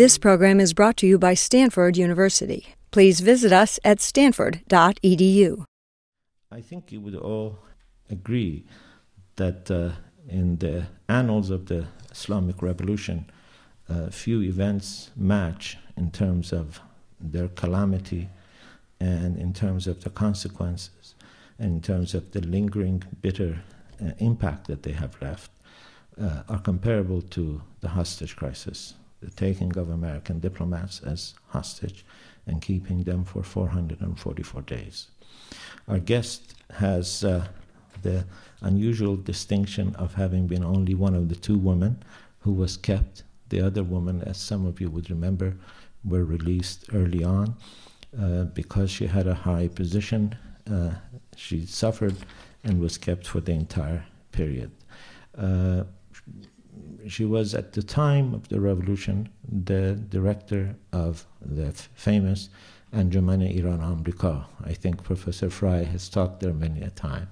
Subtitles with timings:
[0.00, 2.74] This program is brought to you by Stanford University.
[2.90, 5.64] Please visit us at stanford.edu.
[6.50, 7.58] I think you would all
[8.08, 8.64] agree
[9.36, 9.90] that uh,
[10.28, 13.30] in the annals of the Islamic Revolution,
[13.88, 16.80] uh, few events match in terms of
[17.20, 18.28] their calamity
[19.00, 21.14] and in terms of the consequences
[21.58, 23.62] and in terms of the lingering bitter
[24.02, 25.50] uh, impact that they have left
[26.20, 32.04] uh, are comparable to the hostage crisis the taking of American diplomats as hostage
[32.46, 35.08] and keeping them for 444 days.
[35.88, 37.46] Our guest has uh,
[38.02, 38.24] the
[38.62, 42.02] unusual distinction of having been only one of the two women
[42.40, 43.24] who was kept.
[43.50, 45.56] The other woman, as some of you would remember,
[46.04, 47.56] were released early on
[48.18, 50.34] uh, because she had a high position.
[50.70, 50.92] Uh,
[51.36, 52.16] she suffered
[52.64, 54.70] and was kept for the entire period.
[55.36, 55.84] Uh,
[57.08, 59.28] she was at the time of the revolution
[59.66, 62.48] the director of the famous
[62.92, 64.44] Anjuman Iran Amrika.
[64.64, 67.28] I think Professor Frye has talked there many a time.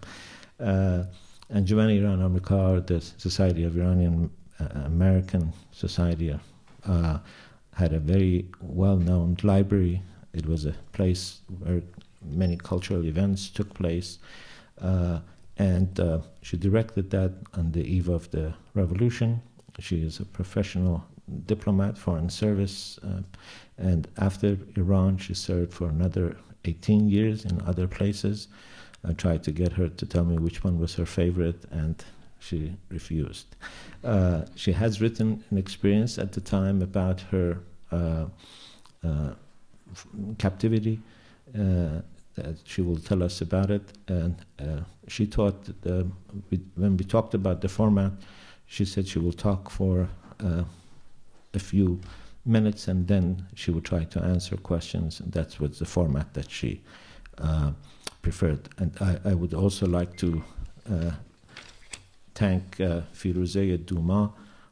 [0.61, 1.05] Uh,
[1.53, 6.39] Anjuman Iran Amrika, the Society of Iranian uh, American Society,
[6.87, 7.19] uh,
[7.75, 10.03] had a very well-known library.
[10.33, 11.83] It was a place where
[12.25, 14.19] many cultural events took place.
[14.81, 15.21] Uh,
[15.59, 19.43] and uh, she directed that on the eve of the revolution.
[19.81, 21.05] She is a professional
[21.47, 23.23] diplomat, foreign service, uh,
[23.77, 28.49] and after Iran, she served for another 18 years in other places.
[29.07, 32.03] I tried to get her to tell me which one was her favorite, and
[32.41, 33.57] she refused.
[34.05, 37.59] Uh, she has written an experience at the time about her
[37.91, 38.27] uh,
[39.05, 39.33] uh
[40.39, 41.01] captivity.
[42.65, 46.07] She will tell us about it, and uh, she thought that,
[46.51, 48.13] we, when we talked about the format,
[48.67, 50.09] she said she will talk for
[50.45, 50.65] uh,
[51.55, 52.01] a few
[52.45, 55.21] minutes and then she would try to answer questions.
[55.21, 56.81] And that was the format that she
[57.39, 57.73] uh,
[58.23, 58.69] preferred.
[58.79, 60.43] And I, I, would also like to
[60.91, 61.11] uh,
[62.35, 64.31] thank uh, Firoozeh Dumas,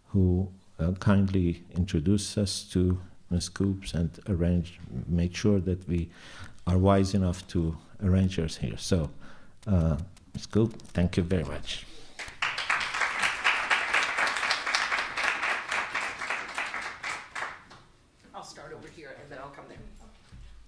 [0.09, 2.99] who uh, kindly introduced us to
[3.31, 3.49] Ms.
[3.49, 4.79] Coops and arranged,
[5.09, 6.09] made sure that we
[6.67, 8.77] are wise enough to arrange us here.
[8.77, 9.11] So,
[9.67, 9.97] uh,
[10.35, 10.47] Ms.
[10.47, 11.87] Koob, thank you very much.
[18.35, 19.79] I'll start over here and then I'll come there.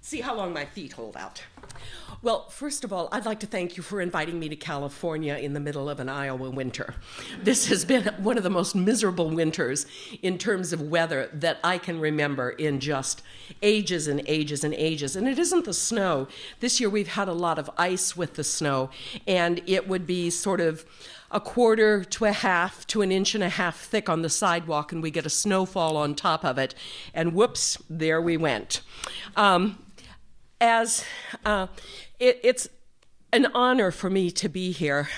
[0.01, 1.43] See how long my feet hold out.
[2.21, 5.53] Well, first of all, I'd like to thank you for inviting me to California in
[5.53, 6.97] the middle of an Iowa winter.
[7.41, 9.87] This has been one of the most miserable winters
[10.21, 13.23] in terms of weather that I can remember in just
[13.63, 15.15] ages and ages and ages.
[15.15, 16.27] And it isn't the snow.
[16.59, 18.91] This year we've had a lot of ice with the snow,
[19.27, 20.85] and it would be sort of
[21.31, 24.91] a quarter to a half to an inch and a half thick on the sidewalk,
[24.93, 26.75] and we get a snowfall on top of it,
[27.15, 28.81] and whoops, there we went.
[29.37, 29.79] Um,
[30.61, 31.05] as
[31.45, 31.67] uh,
[32.19, 32.69] it, it's
[33.33, 35.09] an honor for me to be here.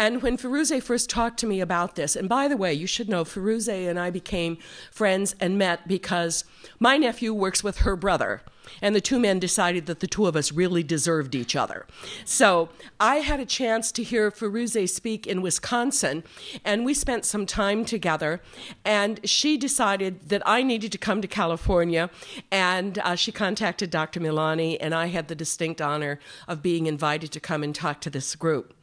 [0.00, 3.06] And when Firoozeh first talked to me about this, and by the way, you should
[3.06, 4.56] know Firoozeh and I became
[4.90, 6.44] friends and met because
[6.78, 8.40] my nephew works with her brother
[8.80, 11.86] and the two men decided that the two of us really deserved each other.
[12.24, 16.22] So I had a chance to hear Firoozeh speak in Wisconsin,
[16.64, 18.40] and we spent some time together.
[18.84, 22.10] And she decided that I needed to come to California,
[22.50, 24.20] and uh, she contacted Dr.
[24.20, 26.18] Milani, and I had the distinct honor
[26.48, 28.74] of being invited to come and talk to this group.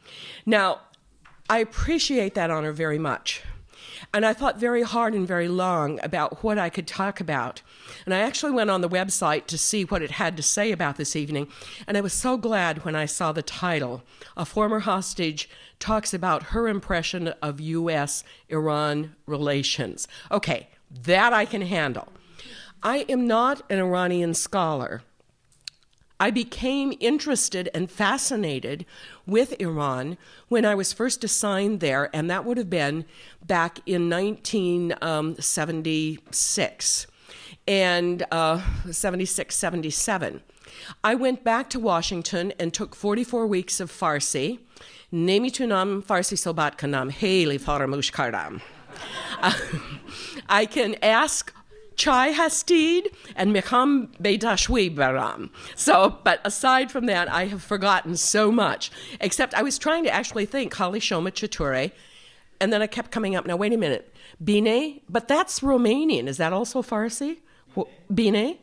[0.45, 0.79] Now,
[1.49, 3.41] I appreciate that honor very much.
[4.13, 7.61] And I thought very hard and very long about what I could talk about.
[8.05, 10.97] And I actually went on the website to see what it had to say about
[10.97, 11.47] this evening.
[11.87, 14.03] And I was so glad when I saw the title
[14.35, 15.49] A Former Hostage
[15.79, 18.23] Talks About Her Impression of U.S.
[18.49, 20.07] Iran Relations.
[20.31, 20.67] Okay,
[21.03, 22.09] that I can handle.
[22.83, 25.01] I am not an Iranian scholar.
[26.19, 28.85] I became interested and fascinated
[29.25, 30.17] with Iran
[30.47, 33.05] when I was first assigned there, and that would have been
[33.45, 37.11] back in 1976 um,
[37.67, 40.41] and uh, 76, 77.
[41.03, 44.59] I went back to Washington and took 44 weeks of Farsi.
[45.13, 48.61] Nemitunam Farsi sobat kanam, heli faramush kardam.
[50.49, 51.53] I can ask
[51.97, 55.49] chai hastid and mikham beidashwi baram.
[55.75, 58.91] So, but aside from that, I have forgotten so much.
[59.19, 61.91] Except I was trying to actually think Kali Shoma Chature,
[62.61, 63.45] and then I kept coming up.
[63.45, 64.13] Now, wait a minute.
[64.43, 66.27] Bine, but that's Romanian.
[66.27, 67.37] Is that also Farsi?
[68.13, 68.57] Bine?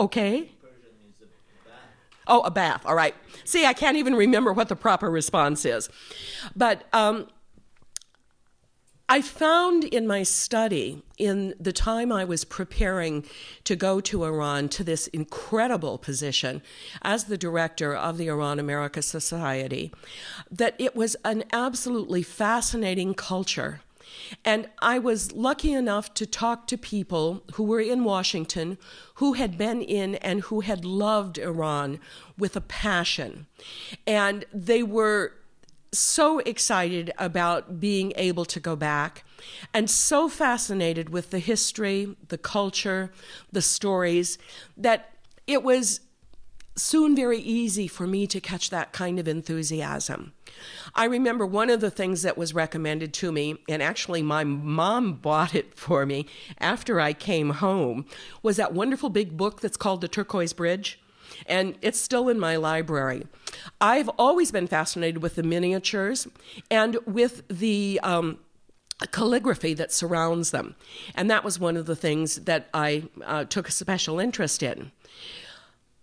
[0.00, 0.50] Okay.
[2.26, 2.84] Oh, a bath.
[2.84, 3.14] All right.
[3.44, 5.88] See, I can't even remember what the proper response is.
[6.54, 7.26] But um,
[9.10, 13.24] I found in my study, in the time I was preparing
[13.64, 16.60] to go to Iran to this incredible position
[17.00, 19.90] as the director of the Iran America Society,
[20.50, 23.80] that it was an absolutely fascinating culture.
[24.44, 28.76] And I was lucky enough to talk to people who were in Washington,
[29.14, 31.98] who had been in and who had loved Iran
[32.36, 33.46] with a passion.
[34.06, 35.32] And they were
[35.92, 39.24] so excited about being able to go back
[39.72, 43.12] and so fascinated with the history, the culture,
[43.52, 44.38] the stories
[44.76, 45.14] that
[45.46, 46.00] it was
[46.76, 50.32] soon very easy for me to catch that kind of enthusiasm.
[50.94, 55.14] I remember one of the things that was recommended to me, and actually my mom
[55.22, 56.26] bought it for me
[56.58, 58.06] after I came home,
[58.42, 61.00] was that wonderful big book that's called The Turquoise Bridge
[61.46, 63.26] and it's still in my library.
[63.80, 66.28] I've always been fascinated with the miniatures
[66.70, 68.38] and with the um,
[69.10, 70.74] calligraphy that surrounds them,
[71.14, 74.92] and that was one of the things that I uh, took a special interest in.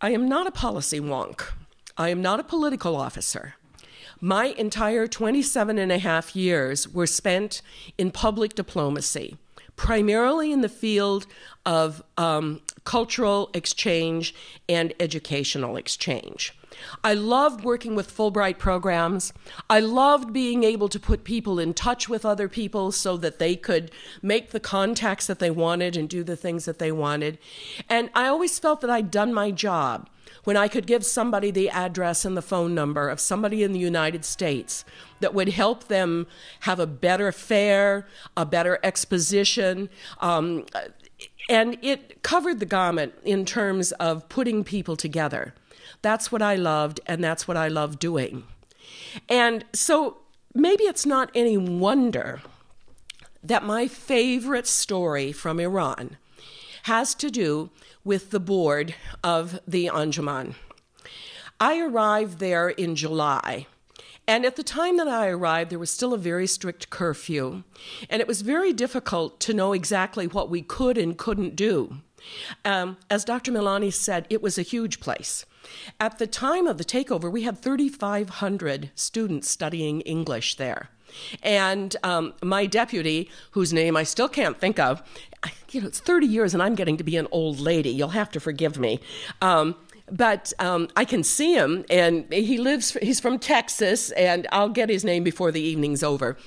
[0.01, 1.41] I am not a policy wonk.
[1.97, 3.55] I am not a political officer.
[4.21, 7.61] My entire 27 and a half years were spent
[7.97, 9.38] in public diplomacy,
[9.75, 11.25] primarily in the field
[11.66, 14.33] of um, cultural exchange
[14.69, 16.54] and educational exchange.
[17.04, 19.33] I loved working with Fulbright programs.
[19.69, 23.56] I loved being able to put people in touch with other people so that they
[23.56, 23.92] could
[24.22, 27.38] make the contacts that they wanted and do the things that they wanted.
[27.89, 30.10] And I always felt that I'd done my job
[30.45, 33.80] when I could give somebody the address and the phone number of somebody in the
[33.80, 34.86] United States
[35.19, 36.27] that would help them
[36.62, 38.07] have a better fare,
[38.38, 39.89] a better exposition.
[40.21, 40.65] Um,
[41.50, 45.53] and it covered the gamut in terms of putting people together.
[46.01, 48.44] That's what I loved, and that's what I love doing.
[49.30, 50.18] And so
[50.53, 52.41] maybe it's not any wonder
[53.44, 56.18] that my favorite story from Iran
[56.85, 57.69] has to do
[58.03, 60.55] with the board of the Anjuman.
[61.59, 63.67] I arrived there in July
[64.27, 67.63] and at the time that I arrived, there was still a very strict curfew,
[68.09, 71.97] and it was very difficult to know exactly what we could and couldn't do.
[72.63, 73.51] Um, as Dr.
[73.51, 75.45] Milani said, it was a huge place.
[75.99, 80.89] At the time of the takeover, we had 3,500 students studying English there.
[81.44, 85.03] And um, my deputy, whose name I still can't think of,
[85.71, 87.89] you know, it's 30 years and I'm getting to be an old lady.
[87.89, 89.00] You'll have to forgive me.
[89.41, 89.75] Um,
[90.11, 92.95] but um, I can see him, and he lives.
[93.01, 96.37] He's from Texas, and I'll get his name before the evening's over.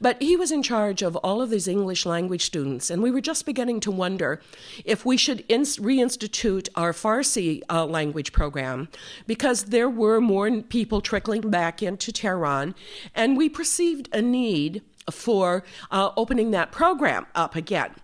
[0.00, 3.20] But he was in charge of all of these English language students, and we were
[3.20, 4.42] just beginning to wonder
[4.84, 8.88] if we should inst- reinstitute our Farsi uh, language program
[9.26, 12.74] because there were more people trickling back into Tehran,
[13.14, 17.94] and we perceived a need for uh, opening that program up again.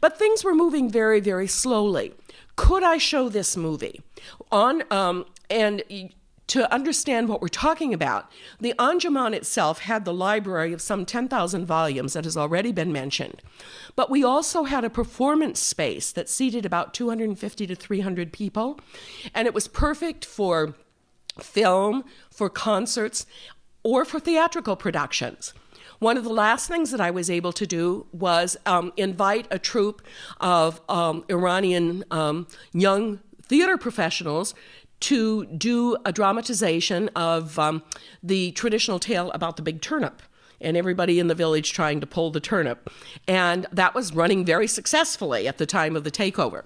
[0.00, 2.14] But things were moving very, very slowly.
[2.56, 4.02] Could I show this movie?
[4.50, 5.82] on um, and
[6.48, 11.64] to understand what we're talking about, the Anjuman itself had the library of some 10,000
[11.64, 13.40] volumes that has already been mentioned.
[13.96, 18.78] But we also had a performance space that seated about 250 to 300 people,
[19.34, 20.74] and it was perfect for
[21.40, 23.24] film, for concerts,
[23.82, 25.54] or for theatrical productions.
[26.02, 29.58] One of the last things that I was able to do was um, invite a
[29.60, 30.02] troupe
[30.40, 34.52] of um, Iranian um, young theater professionals
[34.98, 37.84] to do a dramatization of um,
[38.20, 40.22] the traditional tale about the big turnip
[40.60, 42.90] and everybody in the village trying to pull the turnip.
[43.28, 46.64] And that was running very successfully at the time of the takeover.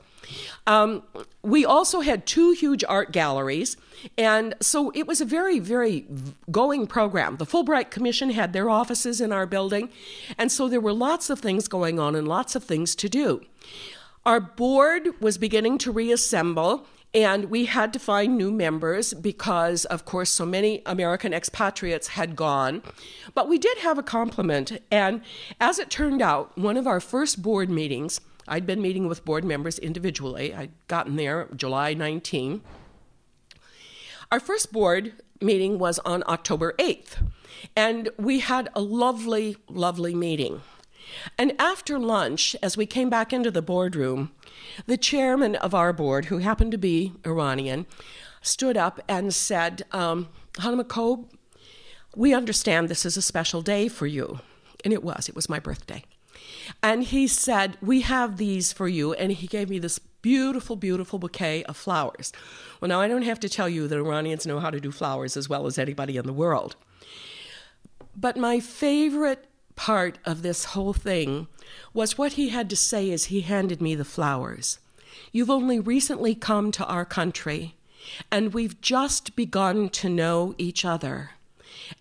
[0.67, 1.03] Um,
[1.43, 3.77] we also had two huge art galleries,
[4.19, 6.07] and so it was a very, very
[6.51, 7.37] going program.
[7.37, 9.91] The Fulbright Commission had their offices in our building,
[10.39, 13.43] and so there were lots of things going on and lots of things to do.
[14.25, 20.05] Our board was beginning to reassemble, and we had to find new members because, of
[20.05, 22.83] course, so many American expatriates had gone.
[23.35, 25.23] But we did have a complement, and
[25.61, 29.45] as it turned out, one of our first board meetings, I'd been meeting with board
[29.45, 32.63] members individually, I'd gotten there July 19.
[34.31, 37.29] Our first board meeting was on October 8th,
[37.75, 40.63] and we had a lovely, lovely meeting.
[41.39, 44.33] And after lunch, as we came back into the boardroom,
[44.87, 47.87] the chairman of our board, who happened to be Iranian,
[48.43, 51.27] stood up and said, um, Hana Makob,
[52.15, 54.41] we understand this is a special day for you.
[54.85, 56.05] And it was, it was my birthday.
[56.83, 59.13] And he said, We have these for you.
[59.15, 62.33] And he gave me this beautiful, beautiful bouquet of flowers.
[62.81, 65.37] Well, now I don't have to tell you that Iranians know how to do flowers
[65.37, 66.77] as well as anybody in the world.
[68.17, 69.47] But my favorite
[69.77, 71.47] part of this whole thing
[71.93, 74.79] was what he had to say as he handed me the flowers.
[75.33, 77.77] You've only recently come to our country,
[78.31, 81.31] and we've just begun to know each other.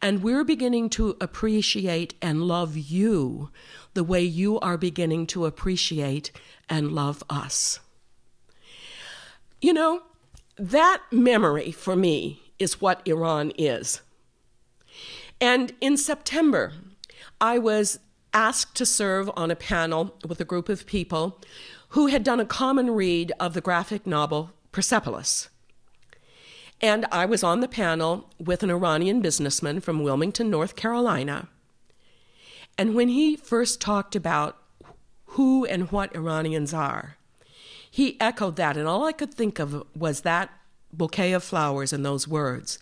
[0.02, 3.50] And we're beginning to appreciate and love you
[3.94, 6.32] the way you are beginning to appreciate
[6.70, 7.80] and love us.
[9.62, 10.04] You know,
[10.58, 14.02] that memory for me is what Iran is.
[15.42, 16.74] And in September,
[17.42, 18.00] I was
[18.34, 21.42] asked to serve on a panel with a group of people
[21.90, 25.50] who had done a common read of the graphic novel Persepolis.
[26.82, 31.48] And I was on the panel with an Iranian businessman from Wilmington, North Carolina.
[32.78, 34.58] And when he first talked about
[35.28, 37.18] who and what Iranians are,
[37.90, 38.76] he echoed that.
[38.76, 40.52] And all I could think of was that
[40.92, 42.78] bouquet of flowers and those words.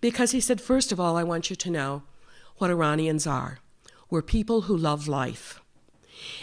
[0.00, 2.02] Because he said, first of all, I want you to know
[2.58, 3.58] what Iranians are.
[4.10, 5.62] We're people who love life.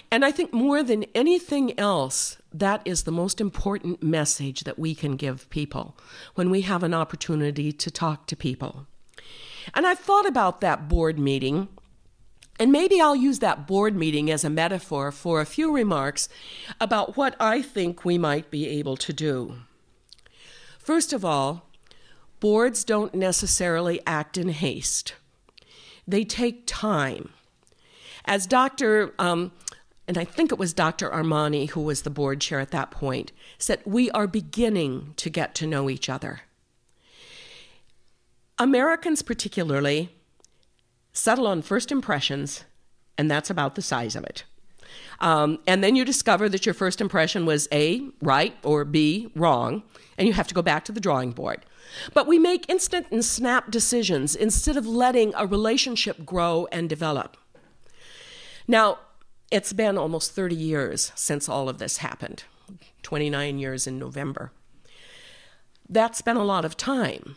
[0.10, 4.95] And I think more than anything else, that is the most important message that we
[4.95, 5.97] can give people
[6.35, 8.87] when we have an opportunity to talk to people.
[9.73, 11.67] And I've thought about that board meeting,
[12.59, 16.27] and maybe I'll use that board meeting as a metaphor for a few remarks
[16.81, 19.55] about what I think we might be able to do.
[20.79, 21.69] First of all,
[22.39, 25.13] boards don't necessarily act in haste,
[26.07, 27.29] they take time.
[28.25, 29.13] As Dr.
[29.17, 29.51] Um,
[30.09, 31.11] and I think it was Dr.
[31.11, 35.53] Armani, who was the board chair at that point, said, We are beginning to get
[35.55, 36.41] to know each other.
[38.57, 40.09] Americans, particularly,
[41.13, 42.63] settle on first impressions,
[43.19, 44.45] and that's about the size of it.
[45.19, 49.83] Um, and then you discover that your first impression was A, right, or B, wrong,
[50.17, 51.63] and you have to go back to the drawing board.
[52.15, 57.37] But we make instant and snap decisions instead of letting a relationship grow and develop.
[58.67, 58.97] Now,
[59.51, 62.43] it's been almost 30 years since all of this happened,
[63.03, 64.51] 29 years in November.
[65.87, 67.35] That's been a lot of time.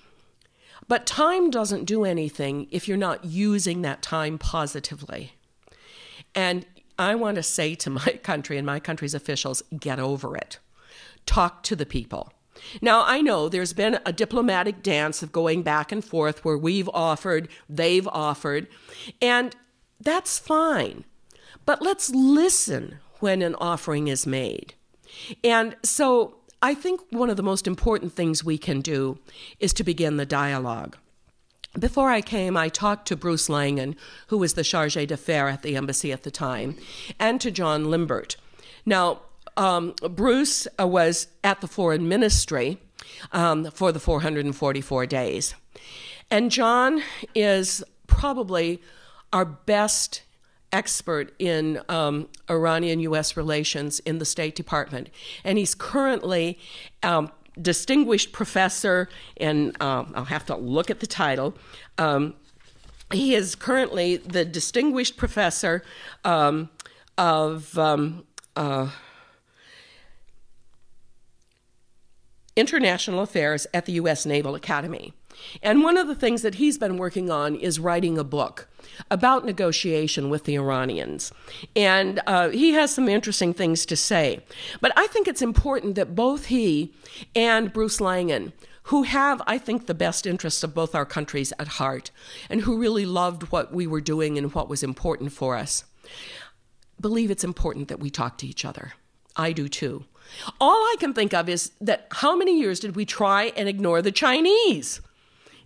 [0.88, 5.32] But time doesn't do anything if you're not using that time positively.
[6.34, 6.66] And
[6.98, 10.58] I want to say to my country and my country's officials get over it.
[11.24, 12.32] Talk to the people.
[12.82, 16.90] Now, I know there's been a diplomatic dance of going back and forth where we've
[16.92, 18.68] offered, they've offered,
[19.20, 19.56] and
[20.00, 21.04] that's fine.
[21.64, 24.74] But let's listen when an offering is made.
[25.44, 29.18] And so I think one of the most important things we can do
[29.60, 30.96] is to begin the dialogue.
[31.78, 35.76] Before I came, I talked to Bruce Laingen, who was the charge d'affaires at the
[35.76, 36.76] embassy at the time,
[37.18, 38.36] and to John Limbert.
[38.84, 39.20] Now,
[39.56, 42.78] um, Bruce uh, was at the foreign ministry
[43.32, 45.54] um, for the 444 days.
[46.30, 47.02] And John
[47.34, 48.80] is probably
[49.32, 50.22] our best
[50.72, 53.36] expert in um, Iranian U.S.
[53.36, 55.10] relations in the State Department,
[55.44, 56.58] and he's currently
[57.02, 61.54] um, distinguished professor And Uh, I'll have to look at the title.
[61.98, 62.34] Um,
[63.12, 65.82] he is currently the distinguished professor
[66.24, 66.70] um,
[67.18, 67.78] of.
[67.78, 68.24] Um,
[68.56, 68.88] uh,
[72.56, 74.26] international affairs at the U.S.
[74.26, 75.14] Naval Academy.
[75.62, 78.68] And one of the things that he's been working on is writing a book
[79.10, 81.32] about negotiation with the Iranians.
[81.74, 84.40] And uh, he has some interesting things to say.
[84.80, 86.92] But I think it's important that both he
[87.34, 88.52] and Bruce Laingen,
[88.84, 92.10] who have, I think, the best interests of both our countries at heart,
[92.50, 95.84] and who really loved what we were doing and what was important for us,
[97.00, 98.92] believe it's important that we talk to each other.
[99.36, 100.04] I do too.
[100.60, 104.02] All I can think of is that how many years did we try and ignore
[104.02, 105.00] the Chinese?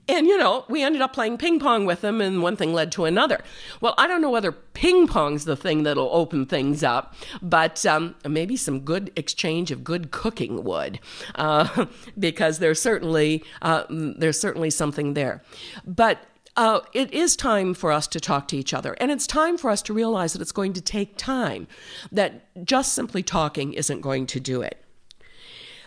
[0.09, 2.93] And, you know, we ended up playing ping pong with them, and one thing led
[2.93, 3.41] to another.
[3.81, 8.15] Well, I don't know whether ping pong's the thing that'll open things up, but um,
[8.25, 11.01] maybe some good exchange of good cooking would,
[11.35, 11.87] uh,
[12.19, 15.43] because there's certainly, uh, there's certainly something there.
[15.85, 16.21] But
[16.57, 18.95] uh, it is time for us to talk to each other.
[18.95, 21.67] And it's time for us to realize that it's going to take time,
[22.13, 24.83] that just simply talking isn't going to do it.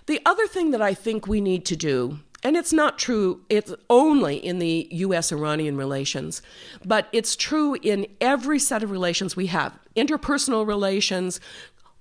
[0.05, 3.73] The other thing that I think we need to do and it's not true it's
[3.89, 6.41] only in the US Iranian relations,
[6.85, 11.39] but it's true in every set of relations we have interpersonal relations,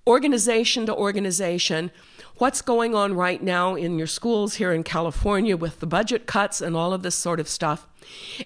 [0.06, 1.90] organization to organization.
[2.36, 6.60] What's going on right now in your schools here in California with the budget cuts
[6.60, 7.86] and all of this sort of stuff.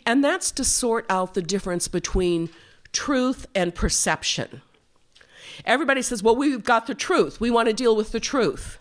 [0.07, 2.49] And that's to sort out the difference between
[2.93, 4.63] truth and perception.
[5.67, 7.39] Everybody says, well, we've got the truth.
[7.41, 8.79] We want to deal with the truth.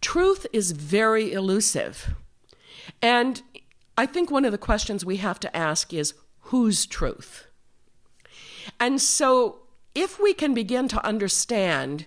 [0.00, 2.14] Truth is very elusive.
[3.02, 3.42] And
[3.96, 6.14] I think one of the questions we have to ask is
[6.44, 7.46] whose truth?
[8.78, 9.58] And so,
[9.94, 12.06] if we can begin to understand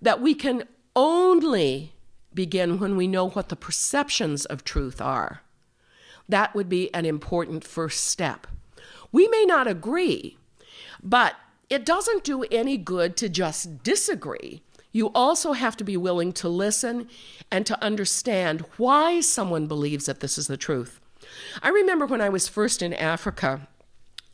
[0.00, 0.64] that we can
[0.96, 1.92] only
[2.34, 5.42] begin when we know what the perceptions of truth are,
[6.28, 8.46] that would be an important first step.
[9.10, 10.38] We may not agree,
[11.02, 11.36] but
[11.68, 14.62] it doesn't do any good to just disagree.
[14.92, 17.08] You also have to be willing to listen
[17.50, 21.00] and to understand why someone believes that this is the truth.
[21.62, 23.68] I remember when I was first in Africa,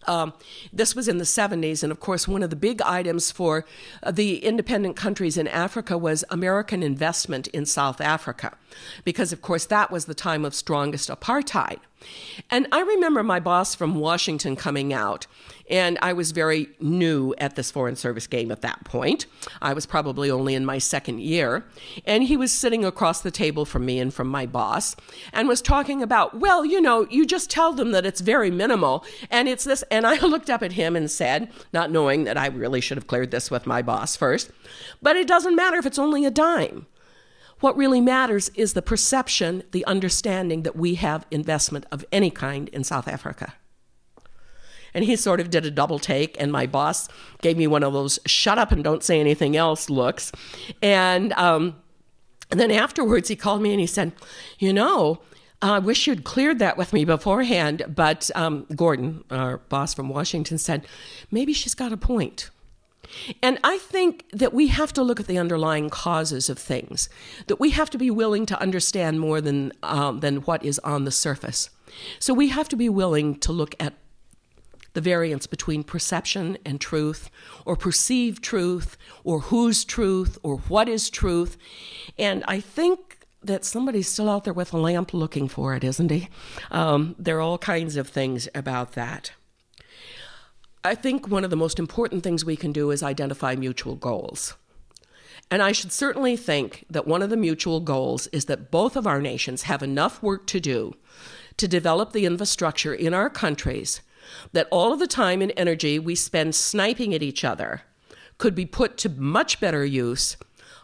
[0.07, 0.33] um,
[0.73, 3.65] this was in the 70s, and of course, one of the big items for
[4.11, 8.57] the independent countries in Africa was American investment in South Africa,
[9.05, 11.79] because of course, that was the time of strongest apartheid.
[12.51, 15.27] And I remember my boss from Washington coming out,
[15.71, 19.27] and I was very new at this Foreign Service game at that point.
[19.61, 21.65] I was probably only in my second year.
[22.07, 24.97] And he was sitting across the table from me and from my boss
[25.33, 29.05] and was talking about, well, you know, you just tell them that it's very minimal
[29.31, 29.83] and it's this.
[29.91, 33.07] And I looked up at him and said, not knowing that I really should have
[33.07, 34.51] cleared this with my boss first,
[35.03, 36.87] but it doesn't matter if it's only a dime.
[37.61, 42.69] What really matters is the perception, the understanding that we have investment of any kind
[42.69, 43.55] in South Africa.
[44.95, 47.09] And he sort of did a double take, and my boss
[47.43, 50.33] gave me one of those shut up and don't say anything else looks.
[50.83, 51.77] And, um,
[52.51, 54.13] and then afterwards, he called me and he said,
[54.59, 55.21] You know,
[55.61, 57.83] I wish you'd cleared that with me beforehand.
[57.89, 60.87] But um, Gordon, our boss from Washington, said,
[61.31, 62.51] Maybe she's got a point.
[63.43, 67.09] And I think that we have to look at the underlying causes of things,
[67.47, 71.05] that we have to be willing to understand more than, um, than what is on
[71.05, 71.71] the surface.
[72.19, 73.95] So we have to be willing to look at
[74.95, 77.31] the variance between perception and truth,
[77.65, 81.57] or perceived truth, or whose truth, or what is truth.
[82.19, 86.11] And I think that somebody's still out there with a lamp looking for it, isn't
[86.11, 86.29] he?
[86.71, 89.33] Um, there are all kinds of things about that.
[90.89, 94.55] I think one of the most important things we can do is identify mutual goals.
[95.51, 99.07] And I should certainly think that one of the mutual goals is that both of
[99.07, 100.95] our nations have enough work to do
[101.59, 104.01] to develop the infrastructure in our countries
[104.55, 107.83] that all of the time and energy we spend sniping at each other
[108.39, 110.39] could be put to much better use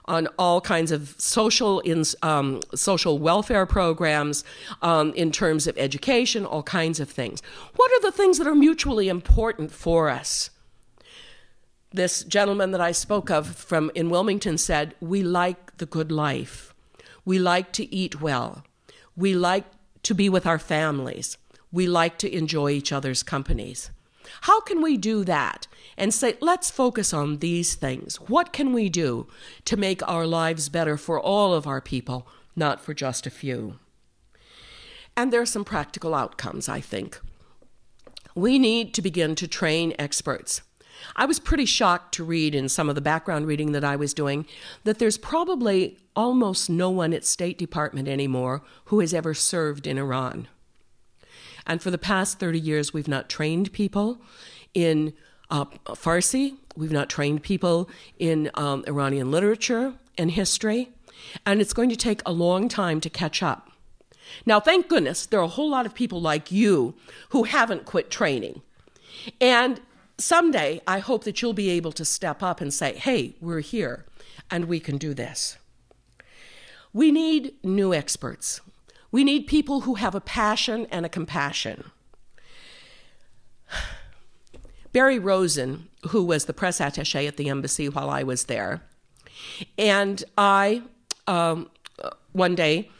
[0.06, 4.44] on all kinds of social in, um, social welfare programs,
[4.82, 7.42] um, in terms of education, all kinds of things.
[7.76, 10.50] What are the things that are mutually important for us?
[11.92, 16.74] This gentleman that I spoke of from in Wilmington said, "We like the good life.
[17.24, 18.64] We like to eat well.
[19.16, 19.64] We like
[20.02, 21.38] to be with our families.
[21.72, 23.90] We like to enjoy each other's companies."
[24.42, 28.16] How can we do that and say, let's focus on these things?
[28.16, 29.26] What can we do
[29.64, 33.78] to make our lives better for all of our people, not for just a few?
[35.16, 37.20] And there are some practical outcomes, I think.
[38.34, 40.62] We need to begin to train experts.
[41.16, 44.14] I was pretty shocked to read in some of the background reading that I was
[44.14, 44.46] doing
[44.84, 49.98] that there's probably almost no one at State Department anymore who has ever served in
[49.98, 50.48] Iran.
[51.66, 54.20] And for the past 30 years, we've not trained people
[54.74, 55.14] in
[55.50, 60.90] uh, Farsi, we've not trained people in um, Iranian literature and history,
[61.46, 63.70] and it's going to take a long time to catch up.
[64.46, 66.94] Now, thank goodness, there are a whole lot of people like you
[67.30, 68.62] who haven't quit training.
[69.40, 69.80] And
[70.18, 74.04] someday, I hope that you'll be able to step up and say, hey, we're here
[74.50, 75.56] and we can do this.
[76.92, 78.60] We need new experts.
[79.14, 81.92] We need people who have a passion and a compassion.
[84.92, 88.82] Barry Rosen, who was the press attache at the embassy while I was there,
[89.78, 90.82] and I,
[91.28, 91.70] um,
[92.32, 92.90] one day,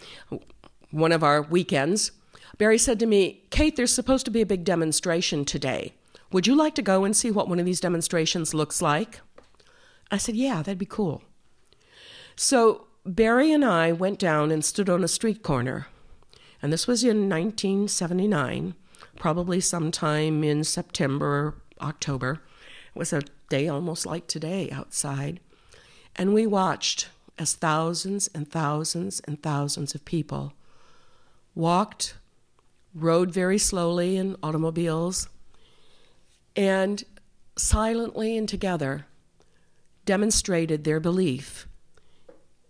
[0.93, 2.13] one of our weekends,
[2.59, 5.95] Barry said to me, Kate, there's supposed to be a big demonstration today.
[6.31, 9.19] Would you like to go and see what one of these demonstrations looks like?
[10.13, 11.23] I said, Yeah, that'd be cool.
[12.37, 15.89] So Barry and I went down and stood on a street corner
[16.65, 18.75] and this was in 1979,
[19.19, 22.41] probably sometime in September, October.
[22.95, 25.41] It was a day almost like today outside.
[26.17, 30.55] And we watched as thousands and thousands and thousands of people
[31.55, 32.15] walked,
[32.95, 35.29] rode very slowly in automobiles,
[36.57, 37.05] and
[37.57, 39.05] silently and together
[40.07, 41.69] demonstrated their belief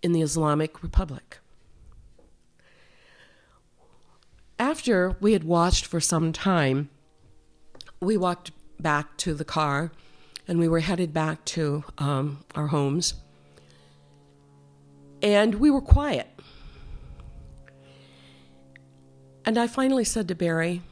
[0.02, 1.38] in the Islamic Republic.
[4.58, 6.88] After we had watched for some time,
[8.00, 9.92] we walked back to the car
[10.46, 13.14] and we were headed back to um, our homes.
[15.22, 16.28] And we were quiet.
[19.46, 20.82] And I finally said to Barry,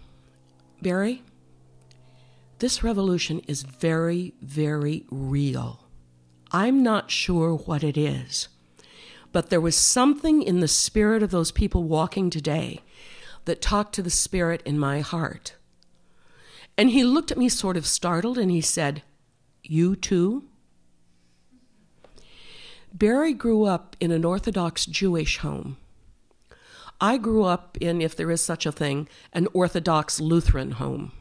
[0.80, 1.22] Barry,
[2.58, 5.80] this revolution is very, very real.
[6.50, 8.48] I'm not sure what it is,
[9.32, 12.80] but there was something in the spirit of those people walking today
[13.44, 15.54] that talked to the spirit in my heart.
[16.76, 19.02] And he looked at me sort of startled and he said,
[19.62, 20.44] You too?
[22.92, 25.76] Barry grew up in an Orthodox Jewish home.
[27.00, 31.12] I grew up in, if there is such a thing, an Orthodox Lutheran home.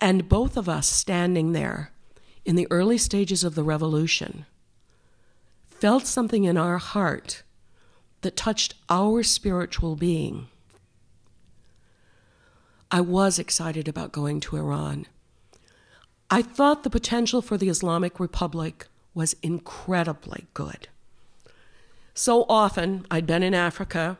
[0.00, 1.92] And both of us standing there
[2.44, 4.46] in the early stages of the revolution
[5.70, 7.42] felt something in our heart
[8.22, 10.48] that touched our spiritual being.
[12.90, 15.06] I was excited about going to Iran.
[16.30, 20.88] I thought the potential for the Islamic Republic was incredibly good.
[22.14, 24.18] So often I'd been in Africa,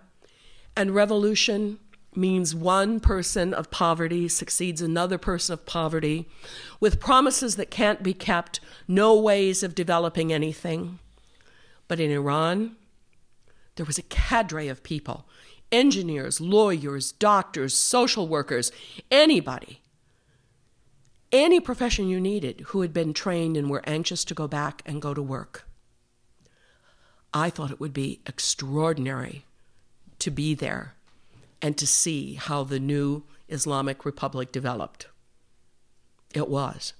[0.76, 1.78] and revolution
[2.14, 6.28] means one person of poverty succeeds another person of poverty
[6.80, 10.98] with promises that can't be kept, no ways of developing anything.
[11.86, 12.76] But in Iran,
[13.78, 15.26] there was a cadre of people
[15.70, 18.72] engineers, lawyers, doctors, social workers,
[19.10, 19.82] anybody,
[21.30, 25.02] any profession you needed who had been trained and were anxious to go back and
[25.02, 25.68] go to work.
[27.34, 29.44] I thought it would be extraordinary
[30.20, 30.94] to be there
[31.60, 35.06] and to see how the new Islamic Republic developed.
[36.34, 36.94] It was,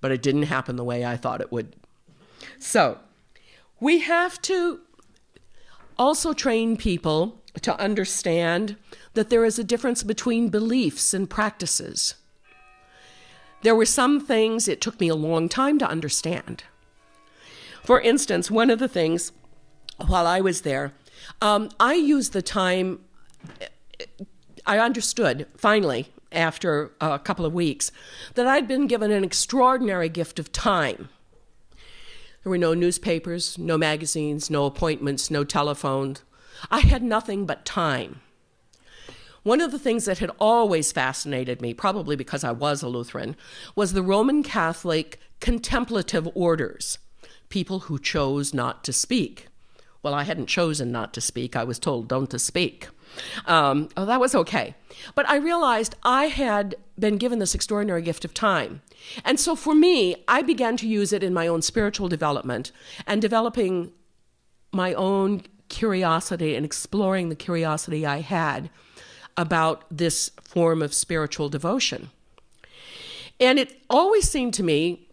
[0.00, 1.74] but it didn't happen the way I thought it would.
[2.60, 2.98] So,
[3.80, 4.80] we have to
[5.98, 8.76] also train people to understand
[9.14, 12.14] that there is a difference between beliefs and practices.
[13.62, 16.64] There were some things it took me a long time to understand.
[17.82, 19.32] For instance, one of the things
[20.06, 20.92] while I was there,
[21.40, 23.00] um, I used the time,
[24.66, 27.92] I understood finally after a couple of weeks
[28.34, 31.08] that I'd been given an extraordinary gift of time.
[32.44, 36.22] There were no newspapers, no magazines, no appointments, no telephones.
[36.70, 38.20] I had nothing but time.
[39.42, 43.34] One of the things that had always fascinated me, probably because I was a Lutheran,
[43.74, 46.98] was the Roman Catholic contemplative orders,
[47.48, 49.48] people who chose not to speak.
[50.02, 51.56] Well, I hadn't chosen not to speak.
[51.56, 52.88] I was told don't to speak.
[53.46, 54.74] Um, oh, that was okay.
[55.14, 58.82] But I realized I had been given this extraordinary gift of time.
[59.24, 62.72] And so for me, I began to use it in my own spiritual development
[63.06, 63.92] and developing
[64.72, 68.70] my own curiosity and exploring the curiosity I had
[69.36, 72.10] about this form of spiritual devotion.
[73.40, 75.08] And it always seemed to me,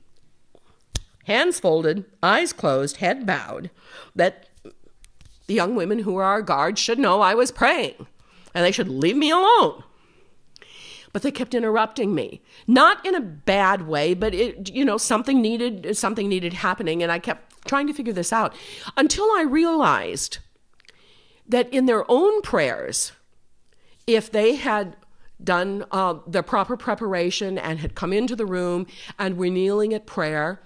[1.26, 3.72] hands folded, eyes closed, head bowed,
[4.16, 4.50] that
[5.48, 8.08] the young women who were our guards should know I was praying
[8.54, 9.84] and they should leave me alone.
[11.14, 15.42] But they kept interrupting me, not in a bad way, but it, you know, something
[15.42, 18.56] needed, something needed happening, and I kept trying to figure this out
[18.98, 20.40] until I realized
[21.48, 23.12] that in their own prayers,
[24.08, 24.96] if they had
[25.44, 28.88] done uh, the proper preparation and had come into the room
[29.20, 30.62] and were kneeling at prayer,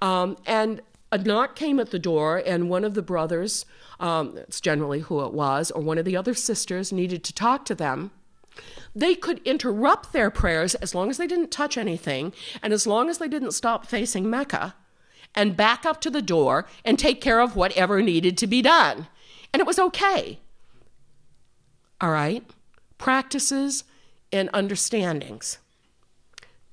[0.00, 0.80] um, and
[1.12, 3.66] a knock came at the door, and one of the brothers
[4.00, 7.64] um, it's generally who it was, or one of the other sisters needed to talk
[7.66, 8.10] to them,
[8.94, 13.08] they could interrupt their prayers as long as they didn't touch anything and as long
[13.08, 14.74] as they didn't stop facing Mecca
[15.34, 19.06] and back up to the door and take care of whatever needed to be done.
[19.52, 20.40] And it was okay.
[22.00, 22.44] All right?
[22.98, 23.84] Practices
[24.32, 25.58] and understandings.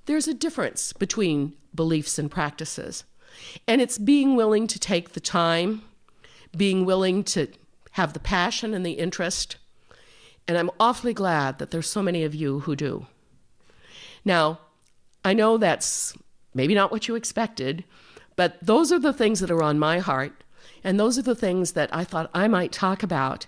[0.06, 3.04] There's a difference between beliefs and practices.
[3.68, 5.84] And it's being willing to take the time
[6.56, 7.48] being willing to
[7.92, 9.58] have the passion and the interest.
[10.48, 13.06] And I'm awfully glad that there's so many of you who do.
[14.24, 14.60] Now,
[15.26, 16.14] I know that's
[16.54, 17.84] maybe not what you expected,
[18.38, 20.44] but those are the things that are on my heart,
[20.84, 23.46] and those are the things that I thought I might talk about.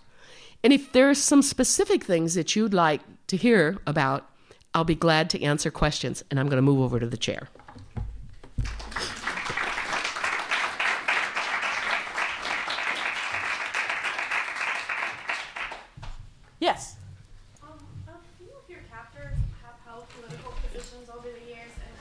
[0.61, 4.29] And if there's some specific things that you'd like to hear about,
[4.73, 7.47] I'll be glad to answer questions, and I'm going to move over to the chair.
[16.59, 16.99] Yes.
[17.63, 17.79] Um,
[18.11, 19.31] a few of your captors
[19.63, 21.93] have held political positions over the years, and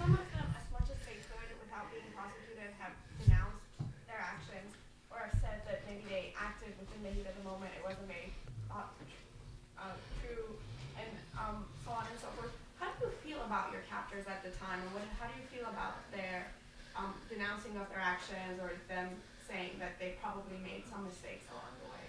[0.00, 3.60] some of them, as much as they could without being prosecuted, have denounced
[4.08, 4.72] their actions
[5.12, 8.08] or have said that maybe they acted within the heat of the moment, it wasn't
[8.08, 8.32] very
[8.72, 8.88] uh,
[9.76, 9.92] uh,
[10.24, 10.48] true,
[10.96, 12.56] and um, so on and so forth.
[12.80, 13.44] How do you feel
[14.20, 16.52] about at the time, and what, how do you feel about their
[16.96, 19.10] um, denouncing of their actions or them
[19.48, 22.04] saying that they probably made some mistakes along the way?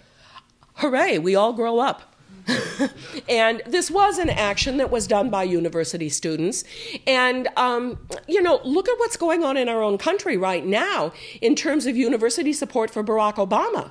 [0.78, 2.14] hooray, we all grow up.
[3.28, 6.64] and this was an action that was done by university students.
[7.06, 11.12] And, um, you know, look at what's going on in our own country right now
[11.40, 13.90] in terms of university support for Barack Obama.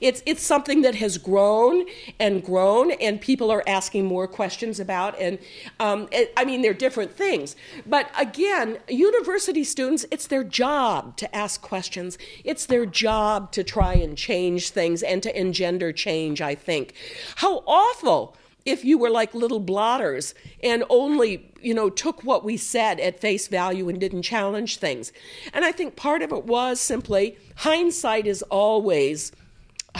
[0.00, 1.86] It's, it's something that has grown
[2.18, 5.18] and grown, and people are asking more questions about.
[5.20, 5.38] And
[5.80, 7.56] um, it, I mean, they're different things.
[7.86, 13.94] But again, university students, it's their job to ask questions, it's their job to try
[13.94, 16.94] and change things and to engender change, I think.
[17.36, 18.36] How awful!
[18.64, 23.20] if you were like little blotters and only you know took what we said at
[23.20, 25.12] face value and didn't challenge things
[25.52, 29.32] and i think part of it was simply hindsight is always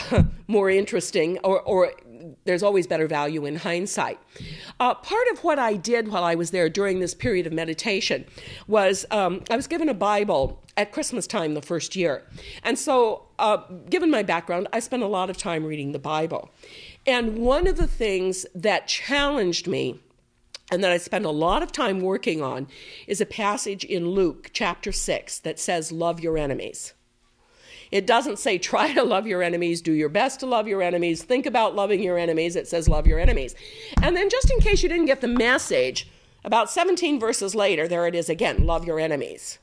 [0.48, 1.92] more interesting, or, or
[2.44, 4.18] there's always better value in hindsight.
[4.80, 8.24] Uh, part of what I did while I was there during this period of meditation
[8.66, 12.24] was um, I was given a Bible at Christmas time the first year.
[12.62, 16.50] And so, uh, given my background, I spent a lot of time reading the Bible.
[17.07, 20.00] And one of the things that challenged me
[20.72, 22.66] and that I spend a lot of time working on
[23.07, 26.94] is a passage in Luke chapter 6 that says, Love your enemies.
[27.90, 31.23] It doesn't say try to love your enemies, do your best to love your enemies,
[31.23, 32.57] think about loving your enemies.
[32.57, 33.55] It says love your enemies.
[34.03, 36.09] And then, just in case you didn't get the message,
[36.44, 39.59] about 17 verses later, there it is again love your enemies.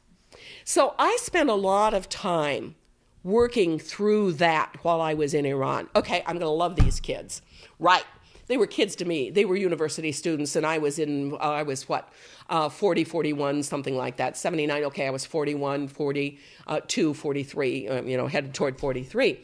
[0.63, 2.75] So I spent a lot of time
[3.23, 5.89] working through that while I was in Iran.
[5.95, 7.41] Okay, I'm going to love these kids.
[7.79, 8.05] Right
[8.51, 9.29] they were kids to me.
[9.29, 12.09] They were university students, and I was in, uh, I was what,
[12.49, 14.35] uh, 40, 41, something like that.
[14.35, 19.39] 79, okay, I was 41, 42, uh, 43, uh, you know, headed toward 43.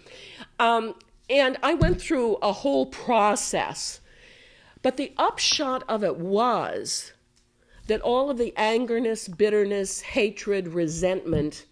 [0.59, 0.93] Um,
[1.29, 4.01] and I went through a whole process.
[4.81, 7.13] But the upshot of it was
[7.87, 11.65] that all of the angerness, bitterness, hatred, resentment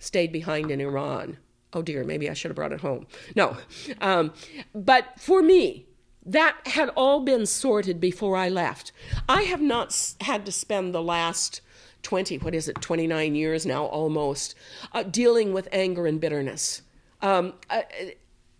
[0.00, 1.38] stayed behind in Iran.
[1.72, 3.06] Oh dear, maybe I should have brought it home.
[3.34, 3.56] No.
[4.00, 4.32] Um,
[4.74, 5.86] but for me,
[6.26, 8.92] that had all been sorted before I left.
[9.28, 11.60] I have not had to spend the last
[12.02, 14.54] 20, what is it, 29 years now almost,
[14.92, 16.82] uh, dealing with anger and bitterness.
[17.20, 17.82] Um, uh,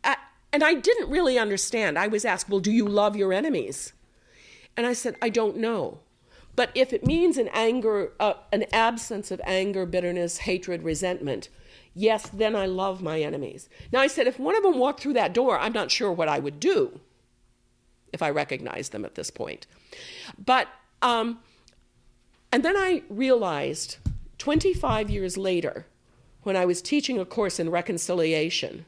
[0.02, 0.14] uh,
[0.52, 1.98] and I didn't really understand.
[1.98, 3.92] I was asked, Well, do you love your enemies?
[4.76, 6.00] And I said, I don't know.
[6.56, 11.48] But if it means an anger, uh, an absence of anger, bitterness, hatred, resentment,
[11.94, 13.68] yes, then I love my enemies.
[13.92, 16.28] Now I said, if one of them walked through that door, I'm not sure what
[16.28, 17.00] I would do
[18.14, 19.66] if I recognize them at this point.
[20.42, 20.68] But,
[21.02, 21.40] um,
[22.52, 23.98] and then I realized
[24.38, 25.86] 25 years later,
[26.44, 28.86] when I was teaching a course in reconciliation,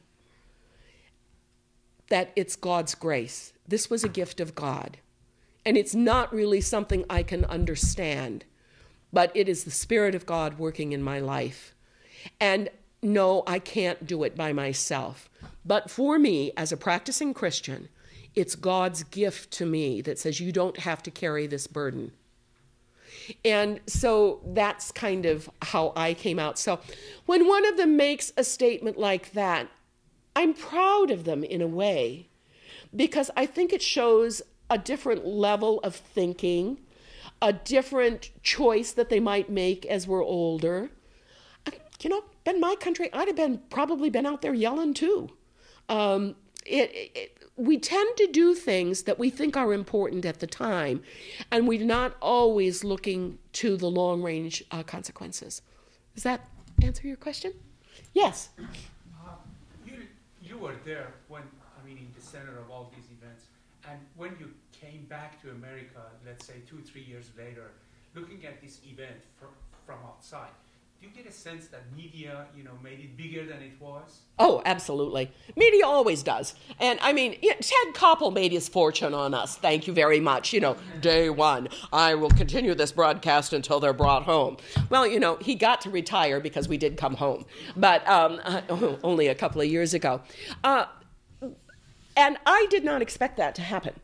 [2.08, 3.52] that it's God's grace.
[3.66, 4.98] This was a gift of God.
[5.64, 8.44] And it's not really something I can understand,
[9.12, 11.74] but it is the Spirit of God working in my life.
[12.40, 12.68] And
[13.02, 15.28] no, I can't do it by myself.
[15.64, 17.88] But for me, as a practicing Christian,
[18.36, 22.12] it's God's gift to me that says you don't have to carry this burden.
[23.44, 26.58] And so that's kind of how I came out.
[26.58, 26.78] So
[27.24, 29.68] when one of them makes a statement like that,
[30.36, 32.28] I'm proud of them in a way
[32.94, 36.78] because I think it shows a different level of thinking,
[37.40, 40.90] a different choice that they might make as we're older.
[42.00, 45.30] You know, been my country, I'd have been probably been out there yelling too.
[45.88, 50.46] Um, it, it, we tend to do things that we think are important at the
[50.46, 51.02] time,
[51.50, 55.62] and we're not always looking to the long range uh, consequences.
[56.14, 56.48] Does that
[56.82, 57.52] answer your question?
[58.12, 58.50] Yes.
[58.58, 59.30] Uh,
[59.86, 59.94] you,
[60.42, 63.46] you were there when, I mean, in the center of all these events,
[63.88, 67.70] and when you came back to America, let's say two, three years later,
[68.14, 69.48] looking at this event from,
[69.86, 70.50] from outside,
[71.00, 74.20] do you get a sense that media, you know, made it bigger than it was?
[74.38, 75.30] Oh, absolutely.
[75.54, 76.54] Media always does.
[76.80, 79.56] And I mean, Ted Koppel made his fortune on us.
[79.56, 80.52] Thank you very much.
[80.52, 84.56] You know, day one, I will continue this broadcast until they're brought home.
[84.88, 87.44] Well, you know, he got to retire because we did come home,
[87.76, 88.40] but um,
[89.02, 90.22] only a couple of years ago.
[90.64, 90.86] Uh,
[92.16, 94.00] and I did not expect that to happen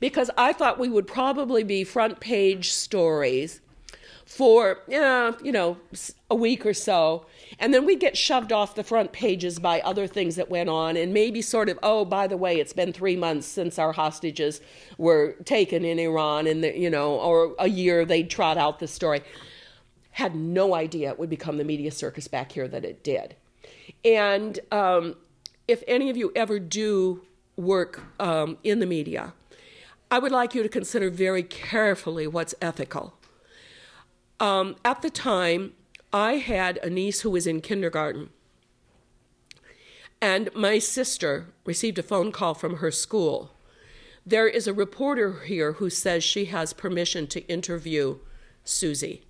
[0.00, 3.60] because I thought we would probably be front page stories
[4.26, 5.78] for, uh, you know,
[6.28, 7.24] a week or so.
[7.60, 10.96] And then we get shoved off the front pages by other things that went on,
[10.96, 14.60] and maybe sort of, oh, by the way, it's been three months since our hostages
[14.98, 18.88] were taken in Iran, and, the, you know, or a year they'd trot out the
[18.88, 19.22] story.
[20.10, 23.36] Had no idea it would become the media circus back here that it did.
[24.04, 25.14] And um,
[25.68, 27.22] if any of you ever do
[27.56, 29.34] work um, in the media,
[30.10, 33.15] I would like you to consider very carefully what's ethical
[34.40, 35.72] um, at the time,
[36.12, 38.30] I had a niece who was in kindergarten.
[40.20, 43.56] And my sister received a phone call from her school
[44.26, 48.18] there is a reporter here who says she has permission to interview
[48.64, 49.22] Susie.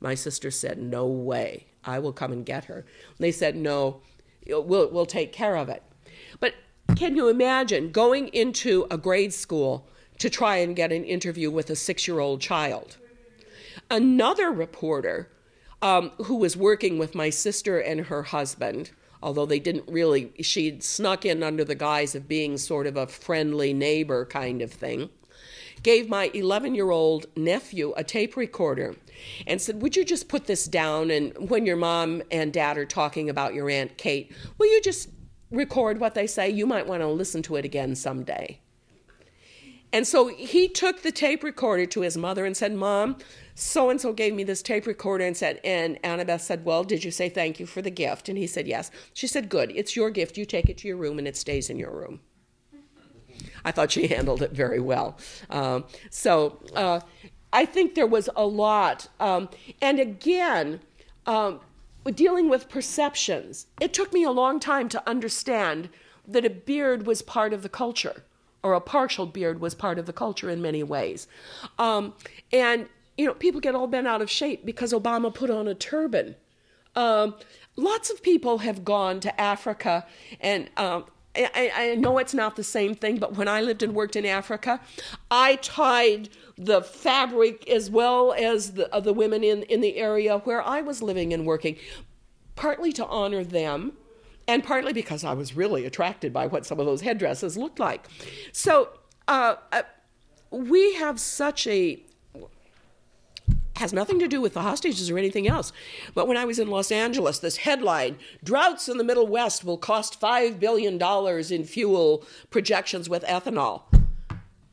[0.00, 1.66] My sister said, No way.
[1.84, 2.84] I will come and get her.
[3.20, 4.00] They said, No,
[4.48, 5.84] we'll, we'll take care of it.
[6.40, 6.54] But
[6.96, 9.86] can you imagine going into a grade school
[10.18, 12.98] to try and get an interview with a six year old child?
[13.92, 15.30] Another reporter
[15.82, 18.90] um, who was working with my sister and her husband,
[19.22, 23.06] although they didn't really, she'd snuck in under the guise of being sort of a
[23.06, 25.10] friendly neighbor kind of thing
[25.82, 28.94] gave my 11 year old nephew a tape recorder
[29.46, 31.10] and said, Would you just put this down?
[31.10, 35.08] And when your mom and dad are talking about your Aunt Kate, will you just
[35.50, 36.48] record what they say?
[36.48, 38.58] You might want to listen to it again someday.
[39.92, 43.18] And so he took the tape recorder to his mother and said, Mom,
[43.54, 47.04] so and so gave me this tape recorder and said, and Annabeth said, Well, did
[47.04, 48.28] you say thank you for the gift?
[48.28, 48.90] And he said, Yes.
[49.12, 49.72] She said, Good.
[49.74, 50.36] It's your gift.
[50.36, 52.20] You take it to your room and it stays in your room.
[53.64, 55.16] I thought she handled it very well.
[55.50, 57.00] Um, so uh,
[57.52, 59.08] I think there was a lot.
[59.20, 59.48] Um,
[59.80, 60.80] and again,
[61.26, 61.60] um,
[62.14, 65.88] dealing with perceptions, it took me a long time to understand
[66.26, 68.24] that a beard was part of the culture,
[68.62, 71.26] or a partial beard was part of the culture in many ways.
[71.78, 72.14] Um,
[72.52, 72.88] and,
[73.22, 76.34] you know, people get all bent out of shape because Obama put on a turban.
[76.96, 77.36] Um,
[77.76, 80.04] lots of people have gone to Africa
[80.40, 81.04] and um,
[81.36, 84.26] I, I, know it's not the same thing, but when I lived and worked in
[84.26, 84.80] Africa,
[85.30, 90.60] I tied the fabric as well as the, the women in, in the area where
[90.60, 91.76] I was living and working,
[92.54, 93.92] partly to honor them,
[94.46, 98.06] and partly because I was really attracted by what some of those headdresses looked like.
[98.52, 98.90] So
[99.26, 99.82] uh, uh,
[100.50, 102.02] we have such a
[103.76, 105.72] has nothing to do with the hostages or anything else.
[106.14, 109.78] But when I was in Los Angeles, this headline Droughts in the Middle West will
[109.78, 111.00] cost $5 billion
[111.52, 113.82] in fuel projections with ethanol.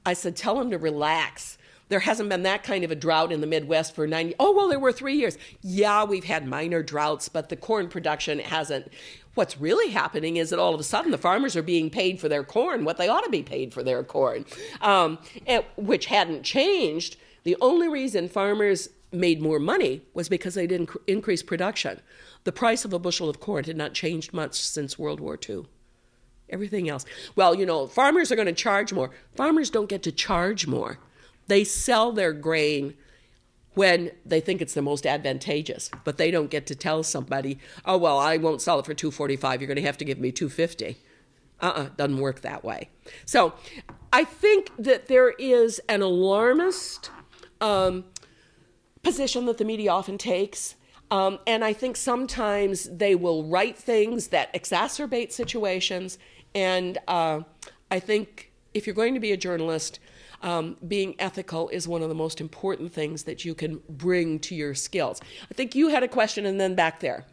[0.06, 1.58] I said, Tell them to relax.
[1.90, 4.36] There hasn't been that kind of a drought in the Midwest for 90.
[4.40, 5.38] Oh, well, there were three years.
[5.62, 8.92] Yeah, we've had minor droughts, but the corn production hasn't.
[9.34, 12.30] What's really happening is that all of a sudden the farmers are being paid for
[12.30, 14.46] their corn what they ought to be paid for their corn,
[14.82, 15.18] um,
[15.78, 17.18] which hadn't changed.
[17.50, 22.00] The only reason farmers made more money was because they didn't increase production.
[22.44, 25.66] The price of a bushel of corn had not changed much since World War II.
[26.52, 27.06] Everything else.
[27.36, 29.10] Well, you know, farmers are going to charge more.
[29.34, 31.00] Farmers don't get to charge more.
[31.48, 32.94] They sell their grain
[33.74, 37.98] when they think it's the most advantageous, but they don't get to tell somebody, "Oh,
[37.98, 39.60] well, I won't sell it for 245.
[39.60, 41.00] You're going to have to give me 250."
[41.62, 42.90] Uh-uh, doesn't work that way.
[43.26, 43.54] So,
[44.14, 47.10] I think that there is an alarmist
[47.62, 48.06] um,
[49.04, 50.76] position that the media often takes.
[51.12, 56.20] Um, and I think sometimes they will write things that exacerbate situations.
[56.54, 57.42] And uh,
[57.90, 60.00] I think if you're going to be a journalist,
[60.42, 64.56] um, being ethical is one of the most important things that you can bring to
[64.56, 65.20] your skills.
[65.52, 67.26] I think you had a question, and then back there.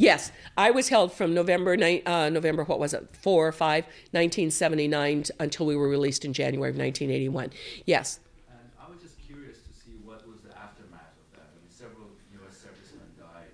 [0.00, 5.24] Yes, I was held from November, uh, November, what was it, 4 or 5, 1979
[5.38, 7.52] until we were released in January of 1981.
[7.84, 8.18] Yes.
[8.48, 11.52] And I was just curious to see what was the aftermath of that.
[11.52, 12.08] I mean, several
[12.40, 12.56] U.S.
[12.64, 13.52] servicemen died.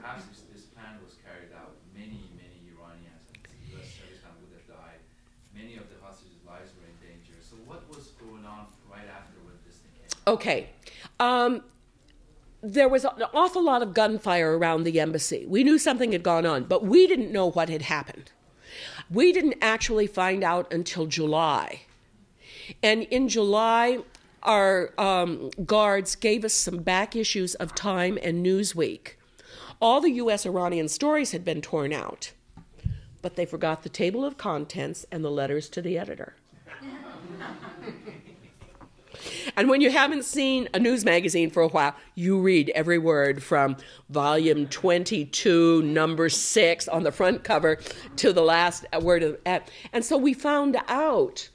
[0.00, 3.44] Perhaps if this plan was carried out, many, many Iranians and
[3.76, 3.92] U.S.
[3.92, 4.96] servicemen would have died.
[5.52, 7.36] Many of the hostages' lives were in danger.
[7.44, 10.08] So what was going on right after when this thing came?
[10.40, 10.72] Okay.
[11.20, 11.60] Um,
[12.62, 15.44] there was an awful lot of gunfire around the embassy.
[15.46, 18.30] We knew something had gone on, but we didn't know what had happened.
[19.10, 21.82] We didn't actually find out until July.
[22.82, 23.98] And in July,
[24.44, 29.14] our um, guards gave us some back issues of Time and Newsweek.
[29.80, 30.46] All the U.S.
[30.46, 32.32] Iranian stories had been torn out,
[33.20, 36.36] but they forgot the table of contents and the letters to the editor.
[39.56, 43.42] And when you haven't seen a news magazine for a while, you read every word
[43.42, 43.76] from
[44.10, 47.78] volume 22, number six on the front cover
[48.16, 49.22] to the last word.
[49.22, 49.38] Of,
[49.92, 51.48] and so we found out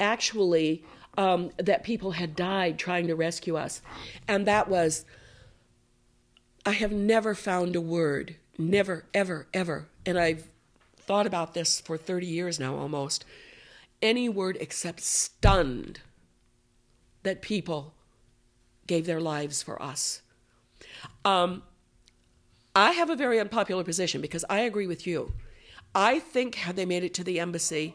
[0.00, 0.84] actually
[1.16, 3.82] um, that people had died trying to rescue us.
[4.26, 5.04] And that was,
[6.64, 9.88] I have never found a word, never, ever, ever.
[10.06, 10.48] And I've
[10.96, 13.24] thought about this for 30 years now almost.
[14.00, 16.00] Any word except stunned
[17.22, 17.94] that people
[18.86, 20.22] gave their lives for us.
[21.24, 21.62] Um,
[22.74, 25.32] I have a very unpopular position because I agree with you.
[25.94, 27.94] I think had they made it to the embassy,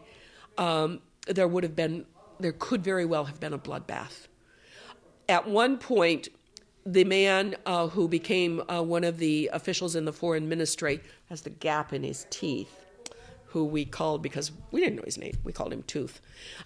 [0.58, 2.06] um, there would have been,
[2.40, 4.28] there could very well have been a bloodbath.
[5.28, 6.30] At one point,
[6.86, 11.42] the man uh, who became uh, one of the officials in the foreign ministry has
[11.42, 12.86] the gap in his teeth,
[13.48, 15.38] who we called because we didn't know his name.
[15.44, 16.22] We called him Tooth.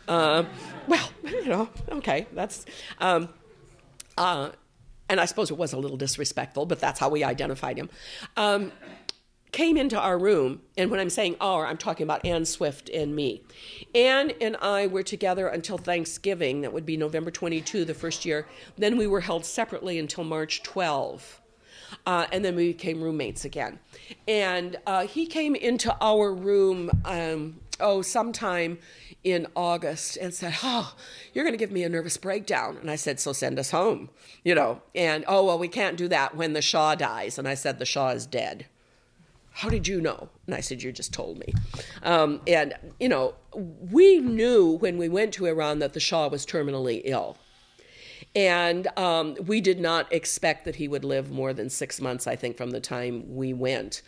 [0.07, 0.43] Uh,
[0.87, 2.65] well, you know, okay, that's.
[2.99, 3.29] Um,
[4.17, 4.51] uh,
[5.09, 7.89] and I suppose it was a little disrespectful, but that's how we identified him.
[8.37, 8.71] Um,
[9.51, 13.13] came into our room, and when I'm saying our, I'm talking about Ann Swift and
[13.13, 13.43] me.
[13.93, 18.47] Ann and I were together until Thanksgiving, that would be November 22, the first year.
[18.77, 21.41] Then we were held separately until March 12.
[22.05, 23.79] Uh, and then we became roommates again.
[24.27, 28.79] And uh, he came into our room, um, oh, sometime
[29.23, 30.95] in August and said, Oh,
[31.33, 32.77] you're going to give me a nervous breakdown.
[32.77, 34.09] And I said, So send us home,
[34.43, 34.81] you know.
[34.95, 37.37] And, oh, well, we can't do that when the Shah dies.
[37.37, 38.65] And I said, The Shah is dead.
[39.53, 40.29] How did you know?
[40.47, 41.53] And I said, You just told me.
[42.03, 46.45] Um, and, you know, we knew when we went to Iran that the Shah was
[46.45, 47.37] terminally ill.
[48.35, 52.35] And um, we did not expect that he would live more than six months, I
[52.35, 54.01] think, from the time we went.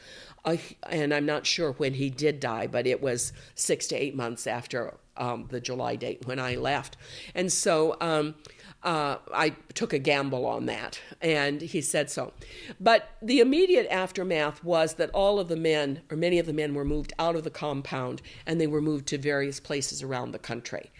[0.45, 0.57] Uh,
[0.89, 4.47] and I'm not sure when he did die, but it was six to eight months
[4.47, 6.97] after um, the July date when I left.
[7.35, 8.35] And so um,
[8.83, 12.33] uh, I took a gamble on that, and he said so.
[12.81, 16.73] But the immediate aftermath was that all of the men, or many of the men,
[16.73, 20.39] were moved out of the compound and they were moved to various places around the
[20.39, 20.91] country.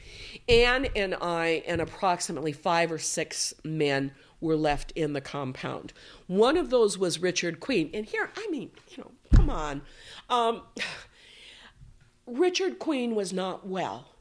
[0.47, 5.91] Ann and I, and approximately five or six men, were left in the compound.
[6.27, 7.89] One of those was Richard Queen.
[7.93, 9.81] And here, I mean, you know, come on.
[10.29, 10.61] Um,
[12.25, 14.11] Richard Queen was not well.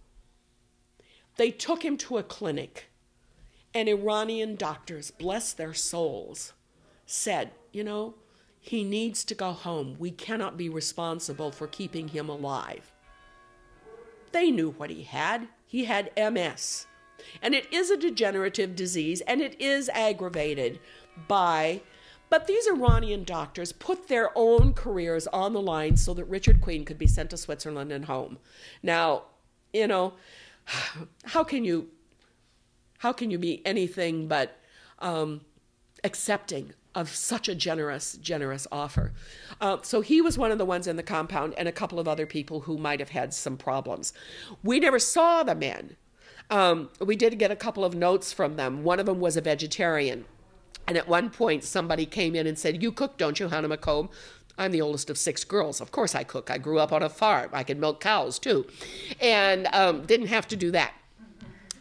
[1.37, 2.89] They took him to a clinic
[3.75, 6.53] and Iranian doctors, bless their souls,
[7.07, 8.15] said, you know,
[8.61, 9.97] he needs to go home.
[9.99, 12.93] We cannot be responsible for keeping him alive.
[14.31, 15.49] They knew what he had.
[15.67, 16.87] He had MS.
[17.41, 20.81] And it is a degenerative disease and it is aggravated
[21.29, 21.83] by.
[22.31, 26.85] But these Iranian doctors put their own careers on the line so that Richard Queen
[26.85, 28.39] could be sent to Switzerland and home.
[28.83, 29.25] Now,
[29.73, 30.15] you know,
[31.25, 31.89] how can you
[33.03, 34.61] how can you be anything but
[35.01, 35.41] um,
[36.05, 39.13] accepting of such a generous, generous offer?
[39.61, 42.07] Uh, so he was one of the ones in the compound, and a couple of
[42.07, 44.13] other people who might have had some problems.
[44.63, 45.97] We never saw the men.
[46.49, 48.85] Um, we did get a couple of notes from them.
[48.85, 50.25] One of them was a vegetarian.
[50.87, 54.11] And at one point, somebody came in and said, You cook, don't you, Khanum Koob?
[54.57, 55.81] I'm the oldest of six girls.
[55.81, 56.53] Of course, I cook.
[56.53, 57.51] I grew up on a farm.
[57.53, 58.65] I can milk cows, too.
[59.21, 60.95] And um, didn't have to do that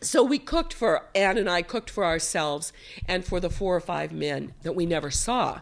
[0.02, 2.74] so we cooked for Ann and I cooked for ourselves
[3.08, 5.62] and for the four or five men that we never saw.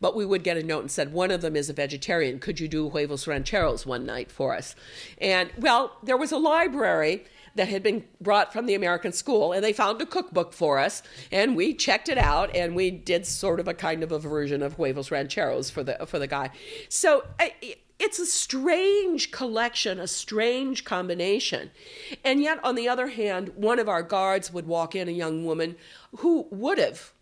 [0.00, 2.38] But we would get a note and said, one of them is a vegetarian.
[2.38, 4.76] Could you do huevos rancheros one night for us?
[5.18, 7.24] And well, there was a library
[7.56, 11.02] that had been brought from the American school, and they found a cookbook for us,
[11.32, 14.62] and we checked it out, and we did sort of a kind of a version
[14.62, 16.50] of huevos rancheros for the for the guy.
[16.88, 17.24] So
[18.00, 21.70] it's a strange collection, a strange combination.
[22.24, 25.44] And yet, on the other hand, one of our guards would walk in, a young
[25.44, 25.76] woman
[26.16, 27.12] who would have,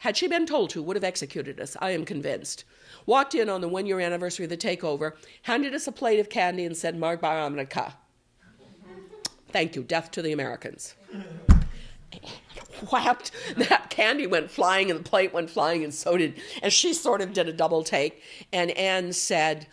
[0.00, 2.64] had she been told to, would have executed us, I am convinced.
[3.06, 6.28] Walked in on the one year anniversary of the takeover, handed us a plate of
[6.28, 7.94] candy, and said, Mark America.
[9.52, 10.96] Thank you, death to the Americans.
[12.90, 13.30] Whapped.
[13.56, 16.40] That candy went flying, and the plate went flying, and so did.
[16.62, 18.22] And she sort of did a double take.
[18.52, 19.66] And Ann said,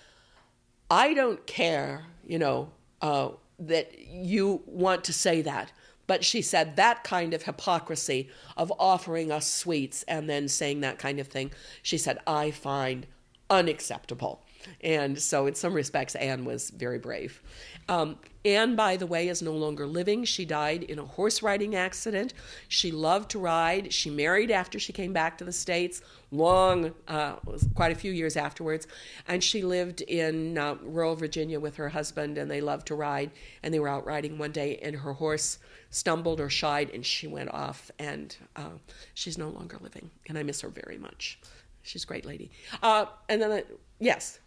[0.90, 2.70] I don't care, you know,
[3.02, 3.30] uh,
[3.60, 5.72] that you want to say that.
[6.08, 11.00] But she said that kind of hypocrisy of offering us sweets and then saying that
[11.00, 11.52] kind of thing,
[11.84, 13.06] she said, I find
[13.50, 14.42] unacceptable.
[14.82, 17.42] And so, in some respects, Ann was very brave.
[17.90, 20.24] Um, Ann, by the way, is no longer living.
[20.24, 22.34] She died in a horse riding accident.
[22.68, 23.94] She loved to ride.
[23.94, 26.02] She married after she came back to the States,
[26.32, 27.36] long, uh,
[27.76, 28.88] quite a few years afterwards.
[29.28, 33.32] And she lived in uh, rural Virginia with her husband, and they loved to ride.
[33.64, 35.60] And they were out riding one day, and her horse
[35.90, 37.92] stumbled or shied, and she went off.
[38.00, 38.78] And uh,
[39.14, 40.10] she's no longer living.
[40.28, 41.40] And I miss her very much.
[41.84, 42.52] She's a great lady.
[42.84, 43.64] Uh, and then,
[44.00, 44.40] yes.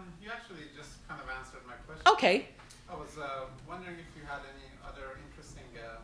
[0.00, 2.02] Um, you actually just kind of answered my question.
[2.06, 2.48] Okay.
[2.90, 5.98] I was uh, wondering if you had any other interesting uh,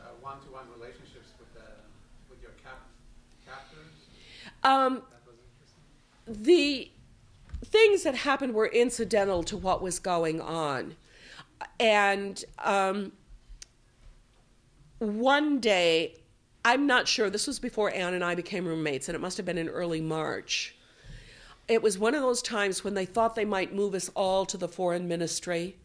[0.00, 1.68] uh, one-to-one relationships with the
[2.28, 2.80] with your cap
[3.46, 3.88] captors.
[4.62, 5.02] Um,
[6.26, 6.90] the
[7.64, 10.96] things that happened were incidental to what was going on,
[11.78, 13.12] and um,
[14.98, 16.16] one day,
[16.64, 17.30] I'm not sure.
[17.30, 20.02] This was before Ann and I became roommates, and it must have been in early
[20.02, 20.74] March.
[21.70, 24.56] It was one of those times when they thought they might move us all to
[24.56, 25.76] the foreign ministry.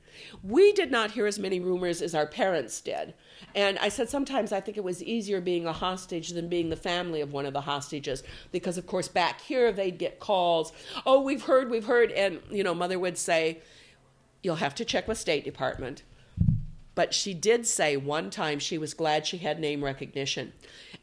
[0.41, 3.13] We did not hear as many rumors as our parents did.
[3.53, 6.75] And I said sometimes I think it was easier being a hostage than being the
[6.75, 10.73] family of one of the hostages because, of course, back here they'd get calls.
[11.05, 12.11] Oh, we've heard, we've heard.
[12.11, 13.59] And, you know, mother would say,
[14.41, 16.03] You'll have to check with State Department.
[16.93, 20.53] But she did say one time she was glad she had name recognition.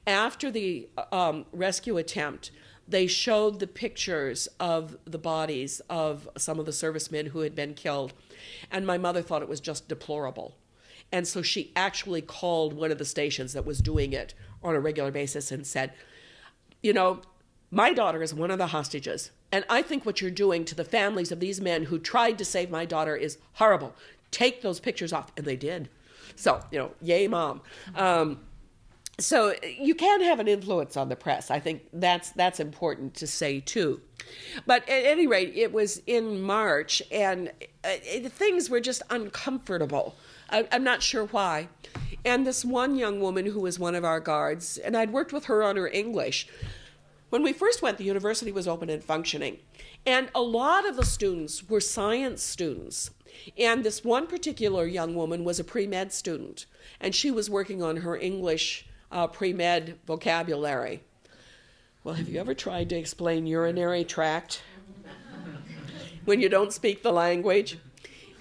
[0.06, 2.52] After the um, rescue attempt,
[2.92, 7.72] they showed the pictures of the bodies of some of the servicemen who had been
[7.72, 8.12] killed.
[8.70, 10.54] And my mother thought it was just deplorable.
[11.10, 14.80] And so she actually called one of the stations that was doing it on a
[14.80, 15.92] regular basis and said,
[16.82, 17.22] You know,
[17.70, 19.30] my daughter is one of the hostages.
[19.50, 22.44] And I think what you're doing to the families of these men who tried to
[22.44, 23.94] save my daughter is horrible.
[24.30, 25.32] Take those pictures off.
[25.36, 25.88] And they did.
[26.36, 27.62] So, you know, yay, mom.
[27.94, 28.40] Um,
[29.22, 31.50] so you can have an influence on the press.
[31.50, 34.00] I think that's that's important to say too.
[34.66, 37.52] But at any rate, it was in March, and
[37.84, 40.14] uh, things were just uncomfortable.
[40.50, 41.68] I, I'm not sure why.
[42.24, 45.46] And this one young woman who was one of our guards, and I'd worked with
[45.46, 46.46] her on her English.
[47.30, 49.58] When we first went, the university was open and functioning.
[50.04, 53.10] And a lot of the students were science students.
[53.56, 56.66] And this one particular young woman was a pre med student,
[57.00, 61.02] and she was working on her English uh, pre med vocabulary.
[62.02, 64.62] Well, have you ever tried to explain urinary tract
[66.24, 67.78] when you don't speak the language?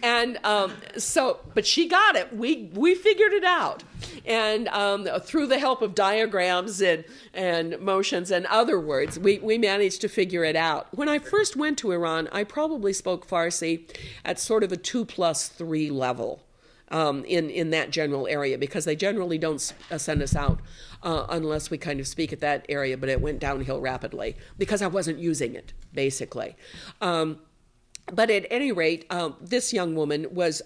[0.03, 2.35] And um, so, but she got it.
[2.35, 3.83] We we figured it out,
[4.25, 7.05] and um, through the help of diagrams and
[7.35, 10.87] and motions and other words, we we managed to figure it out.
[10.91, 13.87] When I first went to Iran, I probably spoke Farsi
[14.25, 16.41] at sort of a two plus three level.
[16.91, 20.59] Um, in in that general area because they generally don't uh, send us out
[21.03, 22.97] uh, unless we kind of speak at that area.
[22.97, 26.57] But it went downhill rapidly because I wasn't using it basically.
[26.99, 27.39] Um,
[28.11, 30.61] but at any rate, um, this young woman was,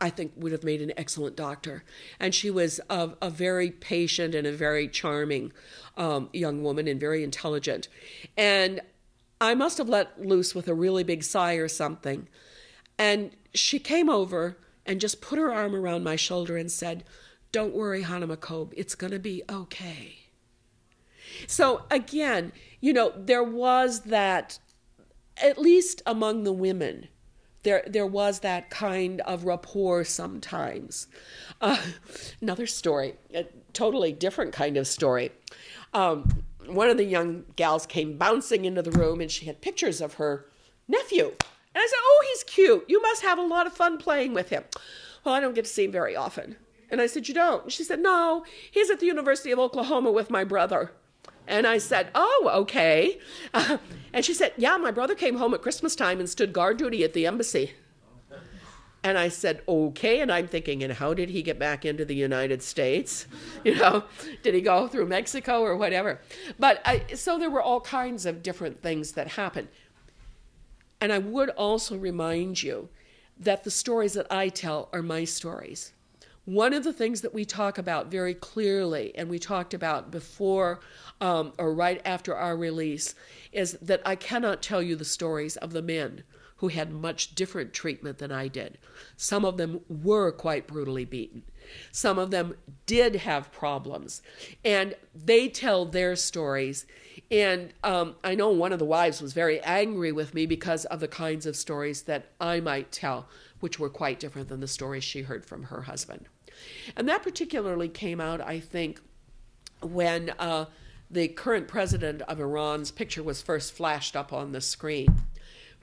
[0.00, 1.84] I think, would have made an excellent doctor.
[2.20, 5.52] And she was a, a very patient and a very charming
[5.96, 7.88] um, young woman and very intelligent.
[8.36, 8.80] And
[9.40, 12.28] I must have let loose with a really big sigh or something.
[12.98, 14.56] And she came over
[14.86, 17.04] and just put her arm around my shoulder and said,
[17.52, 20.18] Don't worry, Khanum Koob, it's going to be okay.
[21.46, 24.58] So again, you know, there was that
[25.42, 27.08] at least among the women,
[27.62, 31.08] there there was that kind of rapport sometimes.
[31.60, 31.78] Uh,
[32.40, 35.32] another story, a totally different kind of story.
[35.92, 40.00] Um, one of the young gals came bouncing into the room, and she had pictures
[40.00, 40.46] of her
[40.88, 41.32] nephew.
[41.74, 42.84] And I said, "Oh, he's cute.
[42.88, 44.64] You must have a lot of fun playing with him."
[45.24, 46.56] Well, I don't get to see him very often.
[46.90, 50.12] And I said, "You don't?" And she said, "No, he's at the University of Oklahoma
[50.12, 50.92] with my brother."
[51.46, 53.18] And I said, Oh, okay.
[53.52, 53.78] Uh,
[54.12, 57.04] and she said, Yeah, my brother came home at Christmas time and stood guard duty
[57.04, 57.72] at the embassy.
[59.02, 60.20] And I said, Okay.
[60.20, 63.26] And I'm thinking, And how did he get back into the United States?
[63.64, 64.04] You know,
[64.42, 66.20] did he go through Mexico or whatever?
[66.58, 69.68] But I, so there were all kinds of different things that happened.
[71.04, 72.88] And I would also remind you
[73.38, 75.92] that the stories that I tell are my stories.
[76.46, 80.80] One of the things that we talk about very clearly, and we talked about before
[81.20, 83.14] um, or right after our release,
[83.52, 86.22] is that I cannot tell you the stories of the men
[86.56, 88.78] who had much different treatment than I did.
[89.14, 91.42] Some of them were quite brutally beaten.
[91.92, 94.22] Some of them did have problems,
[94.64, 96.86] and they tell their stories.
[97.30, 101.00] And um, I know one of the wives was very angry with me because of
[101.00, 103.28] the kinds of stories that I might tell,
[103.60, 106.26] which were quite different than the stories she heard from her husband.
[106.96, 109.00] And that particularly came out, I think,
[109.80, 110.66] when uh,
[111.10, 115.22] the current president of Iran's picture was first flashed up on the screen.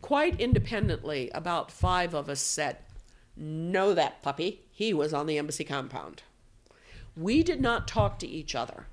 [0.01, 2.77] Quite independently, about five of us said,
[3.37, 4.61] Know that puppy.
[4.71, 6.23] He was on the embassy compound.
[7.15, 8.87] We did not talk to each other,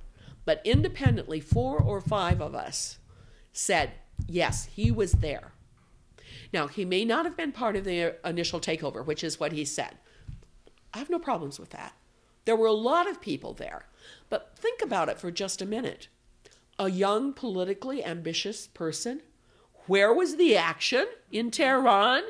[0.48, 2.96] but independently, four or five of us
[3.52, 3.90] said,
[4.26, 5.52] Yes, he was there.
[6.54, 9.66] Now, he may not have been part of the initial takeover, which is what he
[9.66, 9.98] said,
[10.94, 11.92] I have no problems with that.
[12.46, 13.88] There were a lot of people there.
[14.30, 16.08] But think about it for just a minute.
[16.78, 19.20] A young, politically ambitious person.
[19.86, 21.08] Where was the action?
[21.30, 22.22] In Tehran?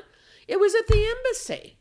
[0.45, 1.77] It was at the embassy.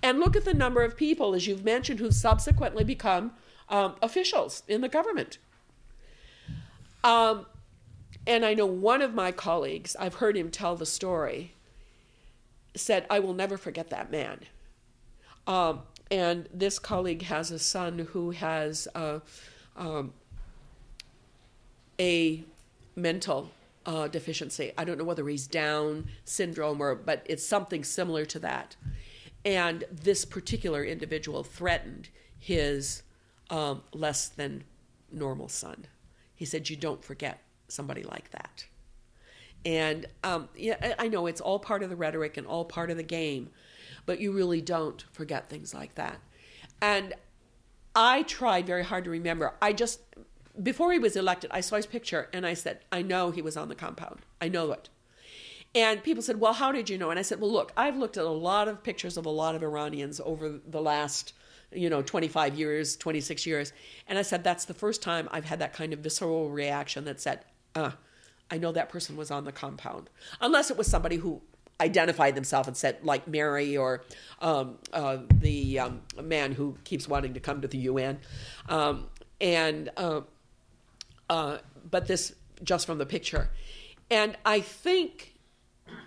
[0.00, 3.32] And look at the number of people, as you've mentioned, who've subsequently become
[3.68, 5.38] um, officials in the government.
[7.04, 7.46] Um,
[8.26, 11.54] and I know one of my colleagues, I've heard him tell the story,
[12.76, 14.40] said, I will never forget that man.
[15.46, 15.80] Um,
[16.10, 19.20] and this colleague has a son who has uh,
[19.76, 20.12] um,
[21.98, 22.44] a
[22.94, 23.50] mental
[23.86, 24.72] uh, deficiency.
[24.78, 28.76] I don't know whether he's Down syndrome or, but it's something similar to that.
[29.44, 33.02] And this particular individual threatened his
[33.50, 34.64] um, less than
[35.10, 35.86] normal son.
[36.42, 38.66] He said, "You don't forget somebody like that."
[39.64, 42.96] And um, yeah, I know it's all part of the rhetoric and all part of
[42.96, 43.50] the game,
[44.06, 46.18] but you really don't forget things like that.
[46.80, 47.14] And
[47.94, 49.54] I tried very hard to remember.
[49.62, 50.00] I just,
[50.60, 53.56] before he was elected, I saw his picture and I said, I know he was
[53.56, 54.22] on the compound.
[54.40, 54.88] I know it.
[55.76, 57.10] And people said, Well, how did you know?
[57.10, 59.54] And I said, Well, look, I've looked at a lot of pictures of a lot
[59.54, 61.34] of Iranians over the last,
[61.74, 63.72] you know, 25 years, 26 years.
[64.08, 67.20] And I said, That's the first time I've had that kind of visceral reaction that
[67.20, 67.44] said,
[67.74, 67.92] Uh,
[68.50, 70.10] I know that person was on the compound.
[70.40, 71.40] Unless it was somebody who
[71.80, 74.04] identified themselves and said, like Mary or
[74.40, 78.20] um, uh, the um, man who keeps wanting to come to the UN.
[78.68, 79.08] Um,
[79.40, 80.20] and, uh,
[81.28, 81.58] uh,
[81.90, 83.50] but this just from the picture.
[84.10, 85.31] And I think,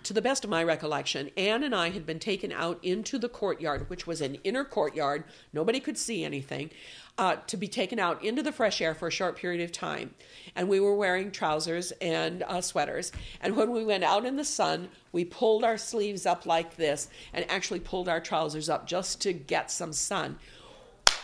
[0.04, 3.28] to the best of my recollection, Ann and I had been taken out into the
[3.28, 5.24] courtyard, which was an inner courtyard.
[5.52, 6.70] Nobody could see anything.
[7.18, 10.14] Uh, to be taken out into the fresh air for a short period of time.
[10.54, 13.10] And we were wearing trousers and uh, sweaters.
[13.40, 17.08] And when we went out in the sun, we pulled our sleeves up like this
[17.32, 20.38] and actually pulled our trousers up just to get some sun.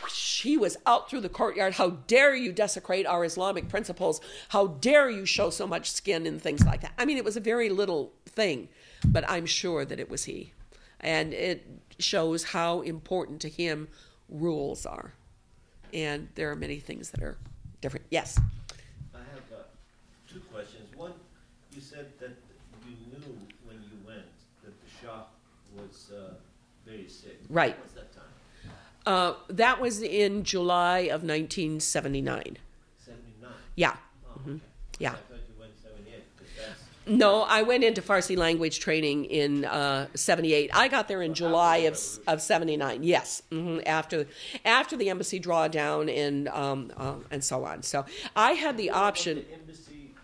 [0.09, 1.75] She was out through the courtyard.
[1.75, 4.21] How dare you desecrate our Islamic principles?
[4.49, 6.93] How dare you show so much skin and things like that?
[6.99, 8.69] I mean, it was a very little thing,
[9.05, 10.53] but I'm sure that it was he.
[11.01, 11.67] And it
[11.99, 13.89] shows how important to him
[14.29, 15.15] rules are
[15.93, 17.37] and there are many things that are
[17.81, 18.07] different.
[18.11, 18.41] Yes.
[19.15, 19.63] I have uh,
[20.31, 20.89] two questions.
[20.97, 21.13] One,
[21.73, 22.37] you said that
[22.87, 24.25] you knew when you went
[24.65, 25.25] that the Shah
[25.77, 26.35] was uh,
[26.87, 27.39] very sick.
[27.49, 27.77] Right.
[29.07, 32.59] Uh, that was in July of 1979.
[33.05, 33.51] 79.
[33.75, 33.97] Yeah.
[34.27, 34.55] Oh, Mhm.
[34.57, 34.61] okay.
[34.99, 35.11] Yeah.
[35.11, 39.65] I thought you went 78 because that's No, I went into Farsi language training in
[39.65, 40.71] uh, '78.
[40.73, 41.99] I got there in July of
[42.29, 43.03] of '79.
[43.03, 44.27] Yes, hmm after
[44.65, 47.83] after the embassy drawdown and um, uh, and so on.
[47.83, 48.05] So
[48.37, 49.35] I had the Do you know when option.
[49.49, 50.15] The embassy,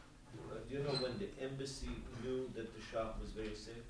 [0.53, 1.91] uh, do you know when the embassy
[2.22, 3.83] knew that the Shah was very sick?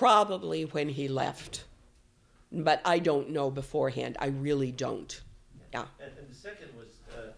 [0.00, 1.64] Probably when he left,
[2.50, 4.16] but I don't know beforehand.
[4.18, 5.20] I really don't.
[5.74, 5.84] Yeah.
[6.02, 7.32] And, and the second was uh,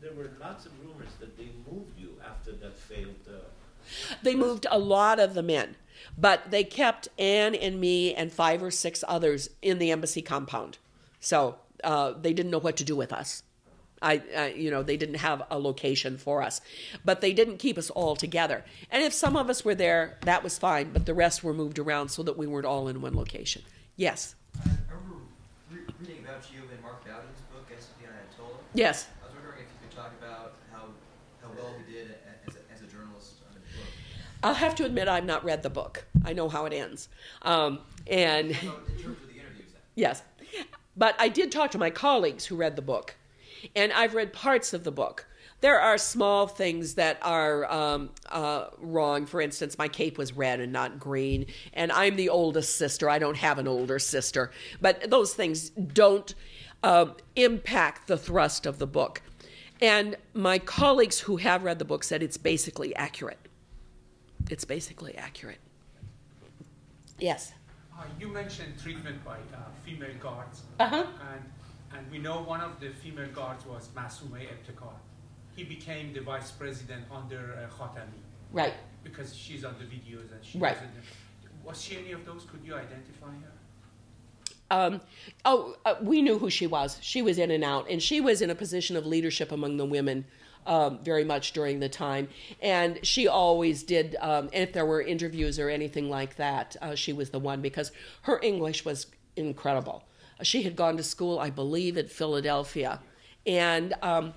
[0.00, 3.14] there were lots of rumors that they moved you after that failed.
[3.28, 3.32] Uh,
[4.22, 5.76] They moved a lot of them in,
[6.16, 10.78] but they kept Ann and me and five or six others in the embassy compound.
[11.20, 13.42] So uh, they didn't know what to do with us.
[14.02, 16.60] I, I, you know, they didn't have a location for us,
[17.04, 18.64] but they didn't keep us all together.
[18.90, 21.78] And if some of us were there, that was fine, but the rest were moved
[21.78, 23.62] around so that we weren't all in one location.
[23.96, 24.34] Yes,
[24.64, 25.16] I remember
[25.70, 27.66] re- reading about you in Mark Bowden's book,
[28.74, 29.08] yes.
[29.22, 30.84] i was wondering if you could talk about how,
[31.40, 32.14] how well he did
[32.46, 33.88] as a, as a journalist on his book
[34.42, 36.04] i'll have to admit I've not read the book.
[36.24, 37.08] I know how it ends,
[37.42, 38.54] um, and.
[38.54, 39.82] So in terms of the interviews then.
[39.94, 40.22] Yes.
[40.96, 43.16] But I did talk to my colleagues who read the book,
[43.74, 45.26] and I've read parts of the book.
[45.62, 49.24] There are small things that are um, uh, wrong.
[49.24, 53.08] For instance, my cape was red and not green, and I'm the oldest sister.
[53.08, 54.50] I don't have an older sister.
[54.82, 56.34] But those things don't
[56.82, 59.22] uh, impact the thrust of the book.
[59.80, 63.38] And my colleagues who have read the book said it's basically accurate.
[64.50, 65.58] It's basically accurate.
[67.18, 67.52] Yes.
[67.98, 71.06] Uh, you mentioned treatment by uh, female guards, Uh huh.
[71.32, 71.42] and,
[71.96, 74.92] and we know one of the female guards was Masoumeh Ebtekar.
[75.54, 78.20] He became the vice president under uh, Khatami
[78.52, 78.74] Right.
[79.02, 80.74] because she's on the videos and she Right.
[80.76, 82.44] was in the, Was she any of those?
[82.44, 83.52] Could you identify her?
[84.70, 85.00] Um,
[85.44, 86.98] oh, uh, we knew who she was.
[87.00, 89.84] She was in and out, and she was in a position of leadership among the
[89.84, 90.24] women
[90.66, 92.28] um, very much during the time.
[92.60, 94.16] And she always did.
[94.20, 97.60] Um, and if there were interviews or anything like that, uh, she was the one
[97.62, 97.92] because
[98.22, 100.02] her English was incredible.
[100.42, 103.00] She had gone to school, I believe, at Philadelphia,
[103.46, 103.94] and.
[104.02, 104.34] Um,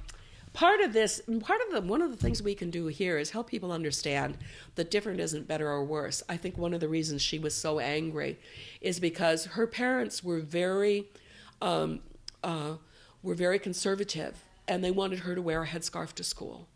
[0.51, 3.29] part of this part of the one of the things we can do here is
[3.29, 4.37] help people understand
[4.75, 6.23] that different isn't better or worse.
[6.27, 8.39] I think one of the reasons she was so angry
[8.81, 11.07] is because her parents were very
[11.61, 11.99] um,
[12.43, 12.73] uh,
[13.21, 16.67] were very conservative and they wanted her to wear a headscarf to school.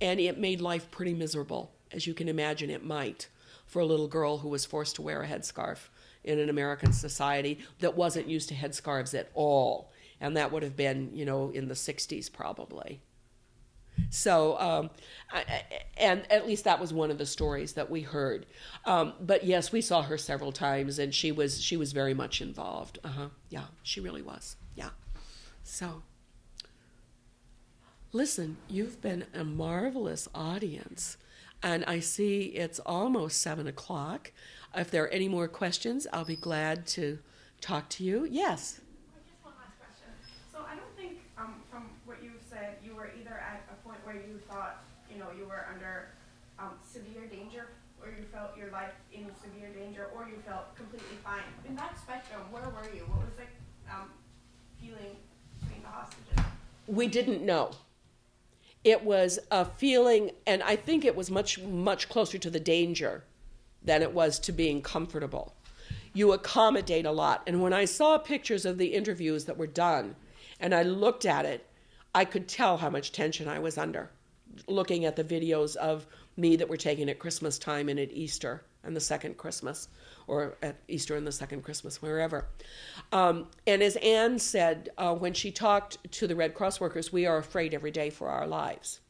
[0.00, 3.28] And it made life pretty miserable as you can imagine it might
[3.66, 5.88] for a little girl who was forced to wear a headscarf
[6.24, 9.92] in an american society that wasn't used to headscarves at all
[10.22, 13.02] and that would have been, you know, in the 60s probably.
[14.08, 14.90] So, um,
[15.30, 15.64] I,
[15.98, 18.46] and at least that was one of the stories that we heard.
[18.86, 22.40] Um, but yes, we saw her several times, and she was she was very much
[22.40, 22.98] involved.
[23.04, 23.28] Uh huh.
[23.50, 24.56] Yeah, she really was.
[24.74, 24.90] Yeah.
[25.62, 26.02] So,
[28.12, 31.16] Listen, you've been a marvelous audience,
[31.62, 34.32] and I see it's almost seven o'clock.
[34.74, 37.18] If there are any more questions, I'll be glad to
[37.60, 38.26] talk to you.
[38.30, 38.80] Yes.
[39.14, 40.08] I guess one last question.
[40.50, 41.20] So I don't think,
[41.70, 45.28] from what you said, you were either at a point where you thought, you know,
[45.36, 46.08] you were under
[46.80, 47.68] severe danger,
[48.00, 51.42] or you felt your life in severe danger, or you felt completely fine.
[51.68, 53.02] In that spectrum, where were you?
[53.02, 54.10] What was the um,
[54.80, 55.16] feeling
[55.60, 56.52] between the hostages?
[56.86, 57.72] we didn't know.
[58.84, 63.24] It was a feeling, and I think it was much, much closer to the danger
[63.84, 65.54] than it was to being comfortable.
[66.12, 67.42] You accommodate a lot.
[67.46, 70.16] And when I saw pictures of the interviews that were done
[70.60, 71.66] and I looked at it,
[72.14, 74.10] I could tell how much tension I was under
[74.66, 76.06] looking at the videos of
[76.36, 79.88] me that were taken at Christmas time and at Easter and the second Christmas,
[80.26, 82.48] or at Easter and the second Christmas, wherever.
[83.12, 87.24] Um, and as Ann said uh, when she talked to the Red Cross workers, we
[87.24, 89.00] are afraid every day for our lives.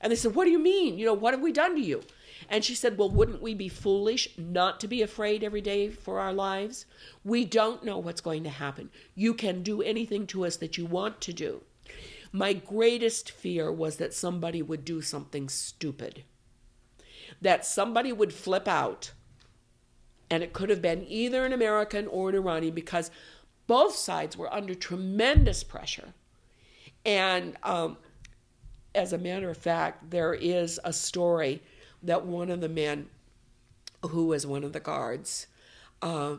[0.00, 0.98] And they said, What do you mean?
[0.98, 2.02] You know, what have we done to you?
[2.48, 6.18] And she said, Well, wouldn't we be foolish not to be afraid every day for
[6.18, 6.86] our lives?
[7.24, 8.90] We don't know what's going to happen.
[9.14, 11.62] You can do anything to us that you want to do.
[12.32, 16.24] My greatest fear was that somebody would do something stupid,
[17.40, 19.12] that somebody would flip out.
[20.30, 23.10] And it could have been either an American or an Iranian because
[23.66, 26.12] both sides were under tremendous pressure.
[27.04, 27.96] And um,
[28.94, 31.62] as a matter of fact, there is a story
[32.02, 33.08] that one of the men
[34.10, 35.46] who was one of the guards
[36.02, 36.36] uh,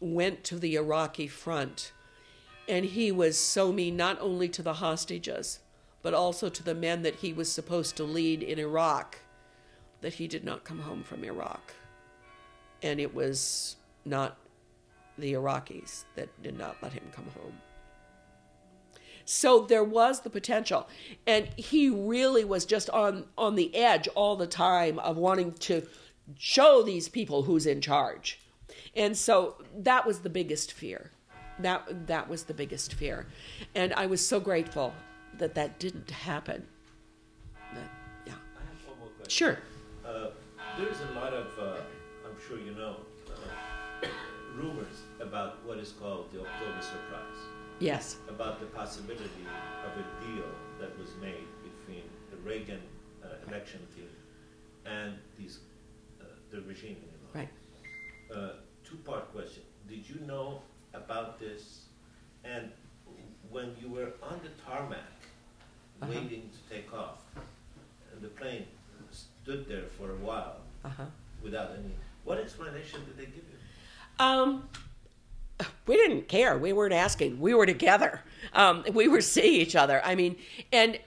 [0.00, 1.92] went to the Iraqi front
[2.68, 5.60] and he was so mean not only to the hostages,
[6.02, 9.18] but also to the men that he was supposed to lead in Iraq
[10.00, 11.74] that he did not come home from Iraq.
[12.82, 14.36] And it was not
[15.18, 17.54] the Iraqis that did not let him come home.
[19.26, 20.88] So there was the potential.
[21.26, 25.86] And he really was just on, on the edge all the time of wanting to
[26.38, 28.40] show these people who's in charge.
[28.94, 31.10] And so that was the biggest fear
[31.58, 33.26] that that was the biggest fear
[33.74, 34.92] and i was so grateful
[35.38, 36.66] that that didn't happen
[37.74, 37.90] that,
[38.26, 39.28] yeah I have one more question.
[39.30, 39.58] sure
[40.04, 40.30] Uh,
[40.78, 41.80] there's a lot of, uh,
[42.26, 42.96] I'm sure you know,
[43.30, 44.06] uh,
[44.54, 47.25] rumors about what is called the October surprise,
[47.78, 49.46] yes about the possibility
[49.86, 50.48] of a deal
[50.80, 52.80] that was made between the Reagan
[53.22, 54.08] uh, election team
[54.86, 55.58] and these,
[56.20, 57.32] uh, the regime in Iran.
[57.34, 57.48] right
[58.36, 58.50] Uh,
[58.84, 59.62] two-part question.
[59.88, 60.62] Did you know
[60.94, 61.62] about this?
[62.44, 62.70] And
[63.50, 65.12] when you were on the tarmac,
[66.02, 66.12] Uh-huh.
[66.12, 67.18] waiting to take off,
[68.12, 68.66] and the plane
[69.22, 71.06] stood there for a while uh-huh
[71.42, 71.94] without any,
[72.26, 73.58] what explanation did they give you?
[74.26, 74.68] um
[75.86, 76.58] we didn't care.
[76.58, 77.40] We weren't asking.
[77.40, 78.22] We were together.
[78.52, 80.00] Um, we were seeing each other.
[80.04, 80.36] I mean
[80.72, 80.98] and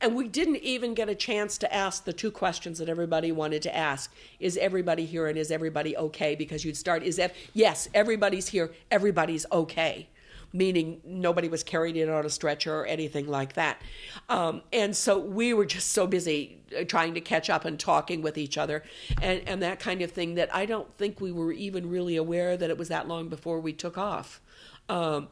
[0.00, 3.62] and we didn't even get a chance to ask the two questions that everybody wanted
[3.62, 4.14] to ask.
[4.38, 6.36] Is everybody here and is everybody okay?
[6.36, 8.70] Because you'd start is that yes everybody's here.
[8.90, 10.08] Everybody's okay
[10.52, 13.80] meaning nobody was carried in on a stretcher or anything like that
[14.28, 18.22] um, and so we were just so busy uh, trying to catch up and talking
[18.22, 18.82] with each other
[19.22, 22.56] and, and that kind of thing that i don't think we were even really aware
[22.56, 24.40] that it was that long before we took off
[24.88, 25.28] um,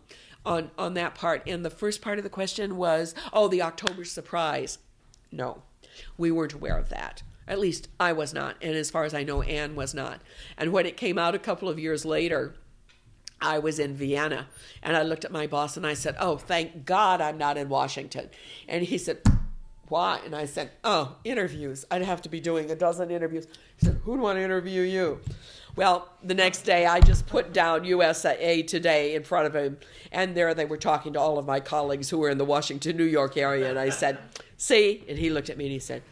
[0.46, 1.42] on on that part.
[1.46, 4.78] And the first part of the question was, oh, the October surprise.
[5.32, 5.62] No,
[6.16, 7.22] we weren't aware of that.
[7.48, 10.20] At least I was not, and as far as I know, Ann was not.
[10.56, 12.54] And when it came out a couple of years later,
[13.41, 14.49] I was in Vienna,
[14.82, 17.68] and I looked at my boss and I said, "Oh, thank God I'm not in
[17.68, 18.30] Washington."
[18.68, 19.18] And he said,
[19.89, 21.84] "Why?" And I said, "Oh, interviews.
[21.91, 25.20] I'd have to be doing a dozen interviews." He said, "Who'd want to interview you?"
[25.76, 29.76] Well, the next day I just put down USA Today in front of him,
[30.11, 32.97] and there they were talking to all of my colleagues who were in the Washington,
[32.97, 34.18] New York area, and I said,
[34.57, 36.03] "See?" And he looked at me and he said,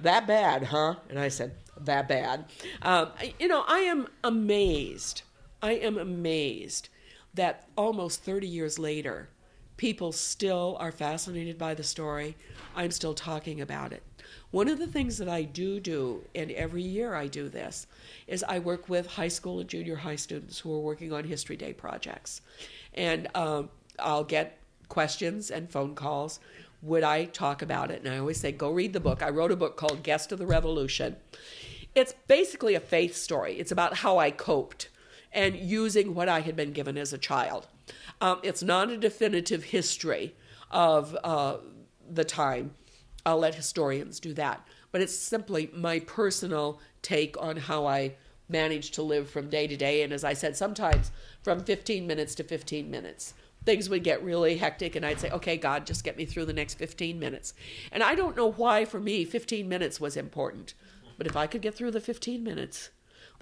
[0.00, 2.46] "That bad, huh?" And I said, "That bad."
[2.82, 5.22] Um, you know, I am amazed.
[5.62, 6.88] I am amazed
[7.34, 9.28] that almost 30 years later,
[9.76, 12.36] people still are fascinated by the story.
[12.74, 14.02] I'm still talking about it.
[14.50, 17.86] One of the things that I do do, and every year I do this,
[18.26, 21.56] is I work with high school and junior high students who are working on History
[21.56, 22.40] Day projects.
[22.94, 24.58] And um, I'll get
[24.88, 26.40] questions and phone calls.
[26.82, 28.02] Would I talk about it?
[28.04, 29.22] And I always say, go read the book.
[29.22, 31.16] I wrote a book called Guest of the Revolution.
[31.94, 34.88] It's basically a faith story, it's about how I coped
[35.32, 37.66] and using what I had been given as a child.
[38.20, 40.34] Um, it's not a definitive history
[40.70, 41.56] of uh,
[42.08, 42.74] the time.
[43.24, 44.66] I'll let historians do that.
[44.90, 48.14] But it's simply my personal take on how I
[48.48, 50.02] managed to live from day to day.
[50.02, 51.10] And as I said, sometimes
[51.42, 53.34] from 15 minutes to 15 minutes.
[53.64, 56.52] things would get really hectic and I'd say, okay, God, just get me through the
[56.52, 57.54] next 15 minutes.
[57.92, 60.74] And I don't know why for me 15 minutes was important,
[61.16, 62.90] but if I could get through the 15 minutes,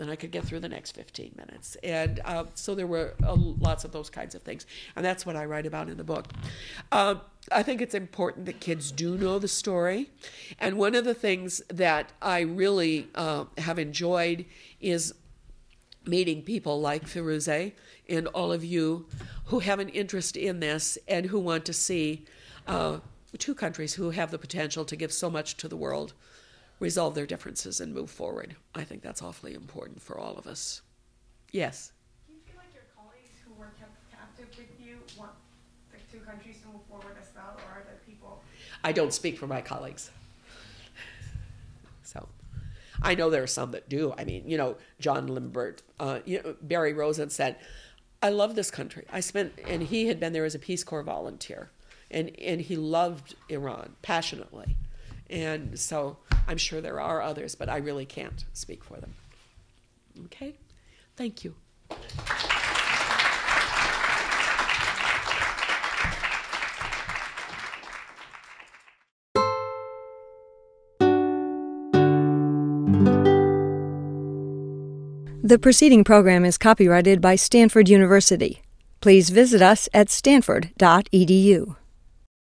[0.00, 1.76] then I could get through the next 15 minutes.
[1.82, 4.66] And uh, so there were uh, lots of those kinds of things.
[4.96, 6.26] And that's what I write about in the book.
[6.90, 7.16] Uh,
[7.52, 10.10] I think it's important that kids do know the story.
[10.58, 14.46] And one of the things that I really uh, have enjoyed
[14.80, 15.14] is
[16.06, 17.72] meeting people like Firoozeh
[18.08, 19.06] and all of you
[19.46, 22.24] who have an interest in this and who want to see
[22.66, 22.98] uh,
[23.38, 26.14] two countries who have the potential to give so much to the world
[26.80, 28.56] resolve their differences and move forward.
[28.74, 30.82] I think that's awfully important for all of us.
[31.52, 31.92] Yes.
[32.26, 35.32] Do you feel like your colleagues who were kept captive with you want
[35.92, 38.42] the two countries to move forward as well, or are there people?
[38.82, 40.10] I don't speak for my colleagues.
[42.02, 42.28] So,
[43.02, 44.14] I know there are some that do.
[44.16, 47.56] I mean, you know, John Limbert, uh, you know, Barry Rosen said,
[48.22, 49.04] "I love this country.
[49.12, 51.70] I spent," and he had been there as a Peace Corps volunteer,
[52.10, 54.76] and and he loved Iran passionately,
[55.30, 59.14] and so I'm sure there are others, but I really can't speak for them.
[60.26, 60.56] Okay,
[61.16, 61.54] thank you.
[75.42, 78.62] The preceding program is copyrighted by Stanford University.
[79.00, 81.76] Please visit us at stanford.edu.